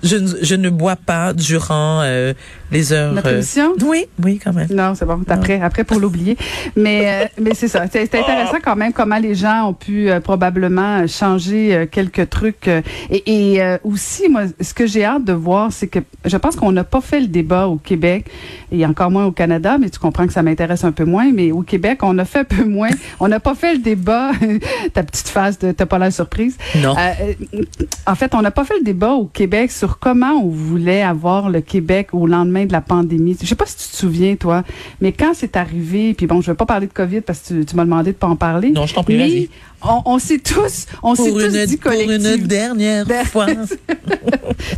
je, 0.03 0.15
ne- 0.17 0.33
je 0.41 0.55
ne 0.55 0.69
bois 0.69 0.95
pas 0.95 1.33
durant 1.33 2.01
euh, 2.03 2.33
les 2.71 2.93
heures. 2.93 3.13
Notre 3.13 3.27
euh, 3.29 3.33
émission? 3.35 3.73
Oui, 3.83 4.05
oui, 4.23 4.39
quand 4.43 4.53
même. 4.53 4.67
Non, 4.71 4.95
c'est 4.95 5.05
bon. 5.05 5.21
Après, 5.27 5.59
après 5.61 5.83
pour 5.83 5.99
l'oublier. 5.99 6.37
Mais, 6.75 7.23
euh, 7.23 7.27
mais 7.41 7.51
c'est 7.53 7.67
ça. 7.67 7.85
C'est 7.91 8.01
intéressant 8.15 8.57
quand 8.63 8.75
même 8.75 8.93
comment 8.93 9.17
les 9.17 9.35
gens 9.35 9.67
ont 9.69 9.73
pu 9.73 10.09
probablement 10.23 11.05
changer 11.07 11.87
quelques 11.91 12.29
trucs. 12.29 12.67
et 13.09 13.23
et 13.27 13.61
aussi, 13.83 14.29
moi, 14.29 14.43
ce 14.61 14.73
que 14.73 14.85
j'ai 14.87 15.03
hâte 15.03 15.25
de 15.25 15.33
voir, 15.33 15.71
c'est 15.71 15.87
que 15.87 15.99
je 16.23 16.37
pense 16.37 16.55
qu'on 16.55 16.71
n'a 16.71 16.83
pas 16.83 17.01
fait 17.01 17.19
le 17.19 17.27
débat 17.27 17.67
au 17.67 17.75
Québec 17.77 18.25
et 18.71 18.85
encore 18.85 19.11
moins 19.11 19.25
au 19.25 19.31
Canada, 19.31 19.77
mais 19.79 19.89
tu 19.89 19.99
comprends 19.99 20.25
que 20.27 20.33
ça 20.33 20.41
m'intéresse 20.43 20.83
un 20.83 20.91
peu 20.91 21.05
moins. 21.05 21.31
Mais 21.31 21.51
au 21.51 21.61
Québec, 21.61 21.99
on 22.03 22.17
a 22.17 22.25
fait 22.25 22.39
un 22.39 22.43
peu 22.45 22.63
moins. 22.65 22.89
On 23.19 23.27
n'a 23.27 23.39
pas 23.39 23.55
fait 23.55 23.73
le 23.73 23.79
débat. 23.79 24.31
Ta 24.93 25.03
petite 25.03 25.27
phase 25.29 25.57
de 25.59 25.71
t'as 25.71 25.85
pas 25.85 25.99
l'air 25.99 26.11
surprise. 26.15 26.57
Non. 26.81 26.95
Euh, 26.97 27.33
euh, 27.53 27.63
en 28.07 28.15
fait, 28.15 28.33
on 28.33 28.41
n'a 28.41 28.51
pas 28.51 28.63
fait 28.65 28.77
le 28.77 28.83
débat 28.83 29.11
au 29.13 29.25
Québec 29.25 29.71
sur 29.71 29.99
comment 29.99 30.31
on 30.33 30.49
voulait 30.49 31.01
avoir 31.03 31.49
le 31.49 31.61
Québec 31.61 32.09
au 32.13 32.25
lendemain 32.27 32.65
de 32.65 32.71
la 32.71 32.81
pandémie. 32.81 33.37
Je 33.41 33.45
sais 33.47 33.55
pas 33.55 33.65
si 33.65 33.75
tu 33.77 33.89
te 33.91 33.95
souviens, 33.95 34.35
toi, 34.35 34.63
mais 35.01 35.11
quand 35.11 35.33
c'est 35.33 35.55
arrivé, 35.57 36.13
puis 36.13 36.25
bon, 36.27 36.41
je 36.41 36.51
vais 36.51 36.55
pas 36.57 36.65
parler 36.65 36.87
de 36.87 36.93
COVID 36.93 37.21
parce 37.21 37.39
que 37.39 37.47
tu, 37.59 37.65
tu 37.65 37.75
m'as 37.75 37.85
demandé 37.85 38.11
de 38.11 38.17
pas 38.17 38.27
en 38.27 38.35
parler. 38.35 38.71
Non, 38.71 38.85
je 38.85 38.93
t'en 38.95 39.03
prie, 39.03 39.17
Mais 39.17 39.27
vas-y. 39.27 39.49
on, 39.83 40.01
on 40.13 40.19
s'est 40.19 40.39
tous, 40.39 40.85
on 41.03 41.15
s'est 41.15 41.31
tous 41.31 41.55
une, 41.55 41.65
dit 41.65 41.77
pour 41.77 41.91
une 41.91 42.17
dernière 42.47 43.05
Der- 43.05 43.25
fois. 43.27 43.47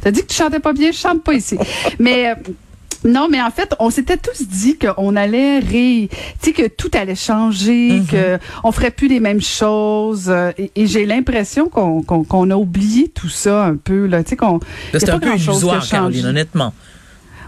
T'as 0.01 0.11
dit 0.11 0.21
que 0.21 0.27
tu 0.27 0.35
chantais 0.35 0.59
pas 0.59 0.73
bien, 0.73 0.91
je 0.91 0.97
chante 0.97 1.23
pas 1.23 1.33
ici. 1.33 1.57
mais 1.99 2.29
euh, 2.31 2.35
non, 3.07 3.27
mais 3.29 3.41
en 3.41 3.49
fait, 3.51 3.73
on 3.79 3.89
s'était 3.89 4.17
tous 4.17 4.47
dit 4.47 4.77
qu'on 4.77 5.15
allait 5.15 5.59
ré, 5.59 6.09
tu 6.11 6.17
sais 6.41 6.51
que 6.53 6.67
tout 6.67 6.91
allait 6.93 7.15
changer, 7.15 7.99
Mhm. 7.99 8.05
que 8.07 8.37
on 8.63 8.71
ferait 8.71 8.91
plus 8.91 9.07
les 9.07 9.19
mêmes 9.19 9.41
choses. 9.41 10.25
euh, 10.29 10.51
et 10.57 10.71
et 10.75 10.87
j'ai 10.87 11.05
l'impression 11.05 11.69
qu'on 11.69 12.01
qu'on 12.03 12.23
qu'on 12.23 12.49
a 12.51 12.55
oublié 12.55 13.09
tout 13.09 13.29
ça 13.29 13.65
un 13.65 13.75
peu 13.77 14.05
là, 14.07 14.23
tu 14.23 14.31
sais 14.31 14.35
qu'on. 14.35 14.59
C'était 14.93 15.07
pas 15.07 15.13
un 15.15 15.19
peu 15.19 15.35
illusoire. 15.35 15.87
Caroline, 15.87 16.25
honnêtement. 16.27 16.73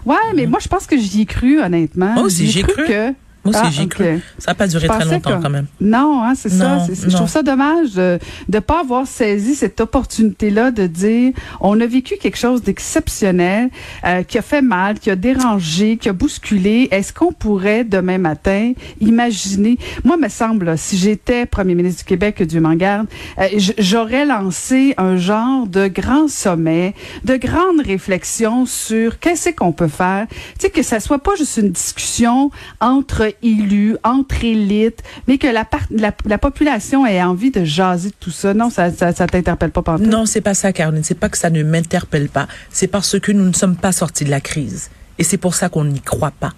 Ouais, 0.06 0.16
mais 0.34 0.46
moi 0.46 0.58
je 0.62 0.68
pense 0.68 0.86
que 0.86 0.96
j'y 0.96 1.22
ai 1.22 1.26
cru 1.26 1.60
honnêtement. 1.60 2.14
Moi 2.14 2.22
aussi, 2.24 2.46
J'y 2.46 2.60
ai 2.60 2.62
ai 2.62 2.64
cru. 2.64 2.84
que. 2.86 3.12
Moi 3.44 3.54
aussi, 3.54 3.62
Ah, 3.64 3.70
j'y 3.70 3.80
ai 3.80 3.84
ok. 3.84 3.88
cru. 3.90 4.20
Ça 4.38 4.50
n'a 4.50 4.54
pas 4.54 4.66
duré 4.68 4.86
très 4.86 5.04
longtemps, 5.06 5.38
que- 5.38 5.42
quand 5.42 5.50
même. 5.50 5.66
Non, 5.80 6.22
hein, 6.22 6.34
c'est 6.34 6.50
ça. 6.50 6.86
Je 7.06 7.14
trouve 7.16 7.28
ça 7.28 7.42
dommage 7.42 7.94
de 7.94 8.18
ne 8.52 8.58
pas 8.58 8.80
avoir 8.80 9.06
saisi 9.06 9.54
cette 9.54 9.80
opportunité-là 9.80 10.70
de 10.70 10.86
dire 10.86 11.32
on 11.60 11.80
a 11.80 11.86
vécu 11.86 12.16
quelque 12.18 12.36
chose 12.36 12.62
d'exceptionnel 12.62 13.70
euh, 14.04 14.22
qui 14.24 14.36
a 14.38 14.42
fait 14.42 14.60
mal, 14.62 14.98
qui 14.98 15.10
a 15.10 15.16
dérangé, 15.16 15.96
qui 15.96 16.08
a 16.08 16.12
bousculé. 16.12 16.88
Est-ce 16.90 17.12
qu'on 17.14 17.32
pourrait 17.32 17.84
demain 17.84 18.18
matin 18.18 18.72
imaginer? 19.00 19.78
Moi, 20.04 20.16
me 20.16 20.28
semble, 20.28 20.76
si 20.76 20.96
j'étais 20.98 21.46
premier 21.46 21.74
ministre 21.74 22.00
du 22.00 22.08
Québec, 22.08 22.36
que 22.36 22.44
Dieu 22.44 22.60
m'en 22.60 22.74
garde, 22.74 23.06
euh, 23.38 23.46
j'aurais 23.78 24.26
lancé 24.26 24.94
un 24.98 25.16
genre 25.16 25.66
de 25.66 25.88
grand 25.88 26.28
sommet, 26.28 26.94
de 27.24 27.36
grandes 27.36 27.80
réflexions 27.84 28.66
sur 28.66 29.18
qu'est-ce 29.18 29.50
qu'on 29.50 29.72
peut 29.72 29.88
faire. 29.88 30.26
Tu 30.28 30.66
sais 30.66 30.70
que 30.70 30.82
ça 30.82 31.00
soit 31.00 31.18
pas 31.22 31.34
juste 31.36 31.56
une 31.56 31.70
discussion 31.70 32.50
entre 32.80 33.29
élus, 33.42 33.96
entre 34.04 34.44
élites, 34.44 35.02
mais 35.28 35.38
que 35.38 35.46
la, 35.46 35.64
part- 35.64 35.86
la, 35.90 36.12
la 36.26 36.38
population 36.38 37.06
ait 37.06 37.22
envie 37.22 37.50
de 37.50 37.64
jaser 37.64 38.10
de 38.10 38.14
tout 38.18 38.30
ça. 38.30 38.54
Non, 38.54 38.70
ça, 38.70 38.90
ça, 38.92 39.12
ça 39.12 39.26
t'interpelle 39.26 39.70
pas 39.70 39.82
pantoute? 39.82 40.06
Non, 40.06 40.26
c'est 40.26 40.40
pas 40.40 40.54
ça, 40.54 40.72
Caroline. 40.72 41.02
C'est 41.04 41.18
pas 41.18 41.28
que 41.28 41.38
ça 41.38 41.50
ne 41.50 41.62
m'interpelle 41.62 42.28
pas. 42.28 42.48
C'est 42.70 42.86
parce 42.88 43.18
que 43.18 43.32
nous 43.32 43.44
ne 43.44 43.52
sommes 43.52 43.76
pas 43.76 43.92
sortis 43.92 44.24
de 44.24 44.30
la 44.30 44.40
crise. 44.40 44.90
Et 45.18 45.24
c'est 45.24 45.36
pour 45.38 45.54
ça 45.54 45.68
qu'on 45.68 45.84
n'y 45.84 46.00
croit 46.00 46.30
pas. 46.32 46.52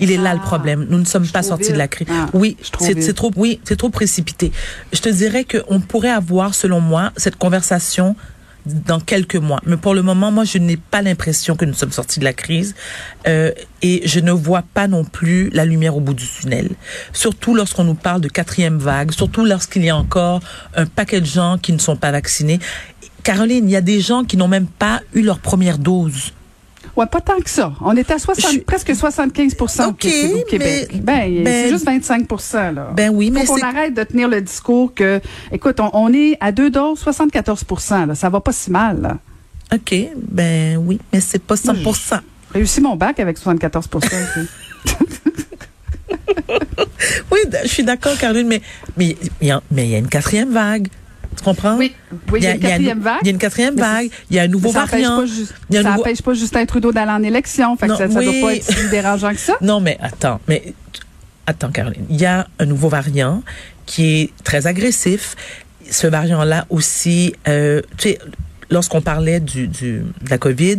Il 0.00 0.10
est 0.10 0.16
là 0.16 0.34
le 0.34 0.40
Ah, 0.42 0.46
problème. 0.46 0.86
Nous 0.90 0.98
ne 0.98 1.04
sommes 1.04 1.28
pas 1.28 1.44
sortis 1.44 1.64
vite. 1.66 1.72
de 1.74 1.78
la 1.78 1.86
crise. 1.86 2.08
Ah, 2.10 2.26
oui, 2.32 2.56
c'est 2.80 3.14
trop, 3.14 3.30
oui, 3.36 3.60
c'est 3.62 3.76
trop 3.76 3.90
précipité. 3.90 4.50
Je 4.92 5.00
te 5.00 5.08
dirais 5.08 5.44
qu'on 5.44 5.80
pourrait 5.80 6.10
avoir, 6.10 6.54
selon 6.56 6.80
moi, 6.80 7.12
cette 7.16 7.36
conversation 7.36 8.16
dans 8.66 9.00
quelques 9.00 9.36
mois. 9.36 9.60
Mais 9.66 9.76
pour 9.76 9.94
le 9.94 10.02
moment, 10.02 10.30
moi, 10.30 10.44
je 10.44 10.58
n'ai 10.58 10.76
pas 10.76 11.02
l'impression 11.02 11.56
que 11.56 11.64
nous 11.64 11.74
sommes 11.74 11.92
sortis 11.92 12.18
de 12.18 12.24
la 12.24 12.32
crise 12.32 12.74
euh, 13.26 13.52
et 13.82 14.02
je 14.06 14.20
ne 14.20 14.32
vois 14.32 14.62
pas 14.62 14.88
non 14.88 15.04
plus 15.04 15.50
la 15.50 15.64
lumière 15.64 15.96
au 15.96 16.00
bout 16.00 16.14
du 16.14 16.26
tunnel. 16.26 16.70
Surtout 17.12 17.54
lorsqu'on 17.54 17.84
nous 17.84 17.94
parle 17.94 18.20
de 18.20 18.28
quatrième 18.28 18.78
vague, 18.78 19.12
surtout 19.12 19.44
lorsqu'il 19.44 19.84
y 19.84 19.90
a 19.90 19.96
encore 19.96 20.40
un 20.74 20.86
paquet 20.86 21.20
de 21.20 21.26
gens 21.26 21.58
qui 21.58 21.72
ne 21.72 21.78
sont 21.78 21.96
pas 21.96 22.10
vaccinés. 22.10 22.58
Caroline, 23.22 23.68
il 23.68 23.72
y 23.72 23.76
a 23.76 23.80
des 23.80 24.00
gens 24.00 24.24
qui 24.24 24.36
n'ont 24.36 24.48
même 24.48 24.66
pas 24.66 25.00
eu 25.14 25.22
leur 25.22 25.38
première 25.38 25.78
dose. 25.78 26.32
Ouais, 26.96 27.06
pas 27.06 27.20
tant 27.20 27.38
que 27.40 27.50
ça. 27.50 27.72
On 27.80 27.96
était 27.96 28.12
à 28.14 28.18
60, 28.18 28.52
Je- 28.52 28.58
presque 28.60 28.94
75 28.94 29.54
au 29.60 29.64
Ok, 29.90 29.98
Québec- 29.98 30.34
au 30.44 30.48
Québec. 30.48 30.88
mais- 30.92 30.98
ben, 31.00 31.44
ben- 31.44 31.64
c'est 31.64 31.70
juste 31.70 31.84
25% 31.86 32.70
là. 32.72 32.90
Ben 32.94 33.10
oui, 33.12 33.30
mais 33.30 33.44
Faut 33.44 33.54
qu'on 33.56 33.62
arrête 33.62 33.94
de 33.94 34.04
tenir 34.04 34.28
le 34.28 34.40
discours 34.40 34.94
que, 34.94 35.20
écoute, 35.50 35.80
on, 35.80 35.90
on 35.92 36.12
est 36.12 36.36
à 36.40 36.52
deux 36.52 36.70
doses, 36.70 37.00
74 37.00 37.64
là. 38.06 38.14
Ça 38.14 38.28
va 38.28 38.40
pas 38.40 38.52
si 38.52 38.70
mal, 38.70 39.00
là. 39.02 39.18
OK, 39.74 39.94
ben 40.16 40.76
oui, 40.76 41.00
mais 41.12 41.20
c'est 41.20 41.42
pas 41.42 41.56
100% 41.56 42.20
Réussi 42.52 42.80
mon 42.80 42.94
bac 42.94 43.18
avec 43.18 43.38
74 43.38 43.88
aussi. 43.94 44.08
Oui, 47.30 47.38
d- 47.48 47.58
je 47.64 47.68
suis 47.68 47.82
d'accord, 47.82 48.16
Caroline, 48.18 48.46
il 49.08 49.16
mais 49.70 49.86
il 49.86 49.90
y 49.90 49.94
a 49.94 49.98
une 49.98 50.08
quatrième 50.08 50.52
vague. 50.52 50.88
Comprends? 51.44 51.76
Oui, 51.76 51.94
oui, 52.32 52.40
il 52.40 52.44
y 52.44 52.46
a 52.46 52.54
une 52.54 52.60
quatrième 52.60 53.00
vague. 53.00 53.18
Il 53.22 53.26
y 53.26 53.28
a 53.28 53.32
une 53.32 53.38
quatrième 53.38 53.76
vague. 53.76 54.08
Il 54.30 54.36
y 54.36 54.38
a 54.38 54.42
un 54.42 54.48
nouveau 54.48 54.72
ça 54.72 54.80
n'empêche 54.80 55.02
variant. 55.02 55.18
pas, 55.20 55.26
ju- 55.26 55.46
Il 55.70 55.74
y 55.74 55.76
a 55.76 55.80
un 55.80 55.82
ça 55.84 55.90
nouveau- 55.90 56.00
empêche 56.02 56.22
pas 56.22 56.34
Justin 56.34 56.66
Trudeau 56.66 56.90
d'aller 56.92 57.10
en 57.12 57.22
élection. 57.22 57.76
Fait 57.76 57.86
que 57.86 57.92
Non, 57.92 57.98
ça, 57.98 58.06
oui. 58.06 58.24
doit 58.40 58.48
pas 58.48 58.54
être 58.56 58.64
si 58.64 58.88
dérangeant 58.90 59.30
que 59.32 59.38
ça. 59.40 59.54
Non, 59.60 59.80
mais 59.80 59.98
attends, 60.00 60.40
mais 60.48 60.72
attends, 61.46 61.70
Caroline. 61.70 62.04
Il 62.10 62.20
y 62.20 62.26
a 62.26 62.46
un 62.58 62.64
nouveau 62.66 62.88
variant 62.88 63.42
qui 63.86 64.20
est 64.22 64.30
très 64.44 64.66
agressif. 64.66 65.36
Ce 65.90 66.06
variant-là 66.06 66.64
aussi, 66.70 67.34
euh, 67.46 67.82
tu 67.98 68.08
sais, 68.10 68.18
lorsqu'on 68.70 69.02
parlait 69.02 69.40
du, 69.40 69.68
du, 69.68 69.98
de 70.22 70.30
la 70.30 70.38
COVID, 70.38 70.78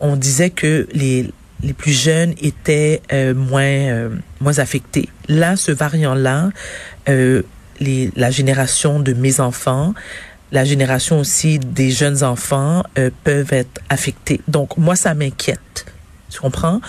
on 0.00 0.16
disait 0.16 0.50
que 0.50 0.86
les, 0.92 1.30
les 1.62 1.72
plus 1.72 1.92
jeunes 1.98 2.34
étaient 2.42 3.00
euh, 3.14 3.32
moins, 3.34 3.62
euh, 3.62 4.08
moins 4.42 4.58
affectés. 4.58 5.08
Là, 5.28 5.56
ce 5.56 5.72
variant-là, 5.72 6.50
les, 7.82 8.10
la 8.16 8.30
génération 8.30 9.00
de 9.00 9.12
mes 9.12 9.40
enfants, 9.40 9.94
la 10.50 10.64
génération 10.64 11.18
aussi 11.20 11.58
des 11.58 11.90
jeunes 11.90 12.22
enfants 12.22 12.82
euh, 12.98 13.10
peuvent 13.24 13.52
être 13.52 13.80
affectés. 13.88 14.40
Donc, 14.48 14.76
moi, 14.76 14.96
ça 14.96 15.14
m'inquiète. 15.14 15.86
Tu 16.30 16.40
comprends? 16.40 16.80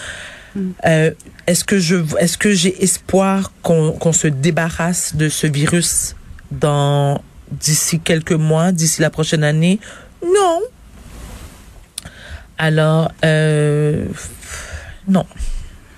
Euh, 0.86 1.12
est-ce 1.48 1.64
que 1.64 1.80
je, 1.80 1.96
est-ce 2.20 2.38
que 2.38 2.52
j'ai 2.52 2.84
espoir 2.84 3.52
qu'on 3.64 3.92
qu'on 3.92 4.14
se 4.14 4.28
débarrasse 4.28 5.16
de 5.16 5.28
ce 5.28 5.48
virus 5.48 6.16
dans 6.52 7.22
d'ici 7.52 8.00
quelques 8.00 8.34
mois, 8.34 8.72
d'ici 8.72 9.02
la 9.02 9.10
prochaine 9.10 9.44
année? 9.44 9.80
Non. 10.24 10.62
Alors, 12.60 13.12
euh, 13.26 14.06
non, 15.08 15.26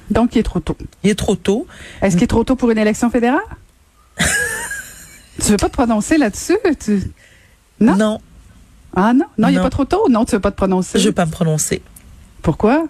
Donc, 0.09 0.35
il 0.35 0.39
est 0.39 0.43
trop 0.43 0.61
tôt. 0.61 0.77
il 1.03 1.09
est 1.09 1.15
trop 1.15 1.35
tôt. 1.35 1.67
Est-ce 2.01 2.15
qu'il 2.15 2.23
est 2.23 2.27
trop 2.27 2.43
tôt 2.45 2.55
pour 2.55 2.71
une 2.71 2.77
élection 2.77 3.09
fédérale? 3.09 3.41
tu 5.43 5.51
veux 5.51 5.57
pas 5.57 5.67
te 5.69 5.73
prononcer 5.73 6.17
là-dessus? 6.17 6.57
Tu... 6.83 7.01
Non? 7.79 7.95
non 7.95 8.19
Ah 8.95 9.13
non? 9.13 9.25
Non, 9.37 9.47
il 9.49 9.55
n'est 9.55 9.61
pas 9.61 9.69
trop 9.69 9.85
tôt? 9.85 10.07
Non, 10.09 10.25
tu 10.25 10.31
veux 10.33 10.39
pas 10.41 10.51
te 10.51 10.57
prononcer? 10.57 10.99
je 10.99 11.07
veux 11.07 11.13
pas 11.13 11.25
me 11.25 11.31
prononcer. 11.31 11.81
Pourquoi? 12.41 12.85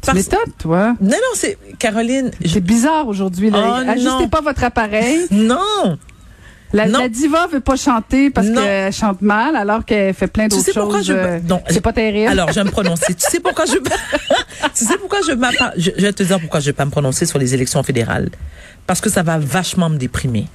Tu 0.00 0.06
Parce- 0.06 0.16
m'étonnes, 0.18 0.52
toi. 0.58 0.94
Non, 1.00 1.08
non, 1.10 1.16
c'est 1.34 1.58
Caroline. 1.78 2.30
je- 2.44 2.48
C'est 2.48 2.60
bizarre 2.60 3.08
aujourd'hui. 3.08 3.50
là. 3.50 3.58
Oh, 3.84 3.88
Ajustez 3.90 4.04
non. 4.08 4.28
pas 4.28 4.40
votre 4.40 4.62
appareil. 4.64 5.26
non. 5.30 5.98
La, 6.74 6.84
la 6.86 7.08
diva 7.08 7.46
veut 7.46 7.60
pas 7.60 7.76
chanter 7.76 8.28
parce 8.28 8.46
qu'elle 8.50 8.92
chante 8.92 9.22
mal 9.22 9.56
alors 9.56 9.86
qu'elle 9.86 10.12
fait 10.12 10.26
plein 10.26 10.44
Tu 10.44 10.50
d'autres 10.50 10.64
sais 10.66 10.72
pourquoi 10.74 10.98
choses. 10.98 11.06
je- 11.06 11.12
euh, 11.14 11.40
non, 11.48 11.62
c'est 11.70 11.80
pas 11.80 11.94
terrible. 11.94 12.28
Alors, 12.30 12.50
je 12.50 12.56
vais 12.56 12.64
me 12.64 12.70
prononcer. 12.70 13.14
tu 13.14 13.24
sais 13.26 13.40
pourquoi 13.40 13.64
je 13.64 13.72
Tu 14.74 14.84
sais 14.84 14.98
pourquoi 14.98 15.20
je 15.22 15.32
je, 15.78 15.90
je 15.96 16.02
vais 16.02 16.12
te 16.12 16.22
dire 16.22 16.38
pourquoi 16.38 16.60
je 16.60 16.66
vais 16.66 16.72
pas 16.74 16.84
me 16.84 16.90
prononcer 16.90 17.24
sur 17.24 17.38
les 17.38 17.54
élections 17.54 17.82
fédérales. 17.82 18.28
Parce 18.86 19.00
que 19.00 19.08
ça 19.08 19.22
va 19.22 19.38
vachement 19.38 19.88
me 19.88 19.96
déprimer. 19.96 20.46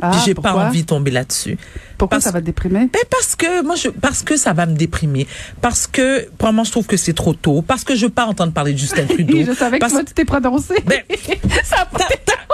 Ah, 0.00 0.10
Puis 0.10 0.20
j'ai 0.26 0.34
pas 0.34 0.52
envie 0.54 0.82
de 0.82 0.86
tomber 0.88 1.10
là-dessus. 1.12 1.56
Pourquoi 1.96 2.16
parce- 2.16 2.24
ça 2.24 2.30
va 2.32 2.40
te 2.40 2.46
déprimer? 2.46 2.88
Ben 2.92 3.02
parce 3.08 3.36
que 3.36 3.62
moi 3.64 3.76
je 3.76 3.88
parce 3.88 4.22
que 4.22 4.36
ça 4.36 4.52
va 4.52 4.66
me 4.66 4.74
déprimer. 4.74 5.28
Parce 5.60 5.86
que 5.86 6.28
vraiment 6.40 6.64
je 6.64 6.72
trouve 6.72 6.86
que 6.86 6.96
c'est 6.96 7.12
trop 7.12 7.34
tôt. 7.34 7.62
Parce 7.62 7.84
que 7.84 7.94
je 7.94 8.06
veux 8.06 8.12
pas 8.12 8.26
entendre 8.26 8.52
parler 8.52 8.72
de 8.72 8.78
Justin 8.78 9.06
Trudeau. 9.08 9.38
je 9.46 9.52
savais 9.52 9.78
que 9.78 9.80
parce... 9.80 9.92
toi, 9.92 10.02
tu 10.04 10.12
t'es 10.14 10.24
prononcé. 10.24 10.74
Ben, 10.86 11.02
ça 11.64 11.82
a 11.82 11.86
pas- 11.86 12.04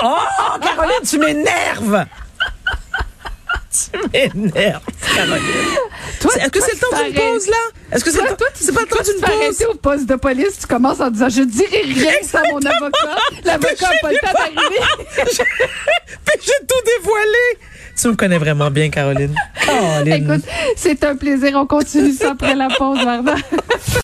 Oh, 0.03 0.17
Caroline, 0.63 0.93
tu 1.09 1.19
m'énerves. 1.19 2.05
Tu 3.71 3.99
m'énerves, 4.13 4.83
Caroline. 5.15 5.45
Est-ce 6.21 6.51
que 6.51 6.61
c'est 6.61 6.73
le 6.73 6.79
temps 6.79 7.03
d'une 7.05 7.15
pause 7.15 7.47
là? 7.49 7.57
Est-ce 7.93 8.05
que 8.05 8.11
c'est 8.11 8.23
le 8.23 8.29
temps 8.29 8.45
C'est 8.55 8.73
pas 8.75 8.81
le 8.83 8.87
toi, 8.87 8.99
temps 8.99 9.11
d'une 9.11 9.21
pause? 9.21 9.65
au 9.71 9.75
poste 9.75 10.07
de 10.07 10.15
police, 10.17 10.59
tu 10.61 10.67
commences 10.67 11.01
en 11.01 11.11
disant 11.11 11.29
je 11.29 11.43
dirai 11.43 11.83
rien 11.83 12.13
ça 12.23 12.41
à 12.41 12.49
mon 12.53 12.59
avocat. 12.59 13.17
L'avocat 13.45 13.89
n'a 13.91 13.99
pas 14.01 14.13
le 14.13 14.19
temps 14.19 14.33
d'arriver. 14.33 14.81
Puis 15.27 16.41
j'ai 16.43 16.67
tout 16.67 16.83
dévoilé. 16.99 17.59
Tu 18.01 18.07
me 18.09 18.15
connais 18.15 18.39
vraiment 18.39 18.71
bien, 18.71 18.91
Caroline. 18.91 19.35
Caroline. 19.67 20.31
Écoute, 20.31 20.45
c'est 20.77 21.03
un 21.05 21.17
plaisir. 21.17 21.53
On 21.57 21.67
continue 21.67 22.13
ça 22.13 22.31
après 22.31 22.55
la 22.55 22.69
pause, 22.69 23.03
Varda. 23.05 23.35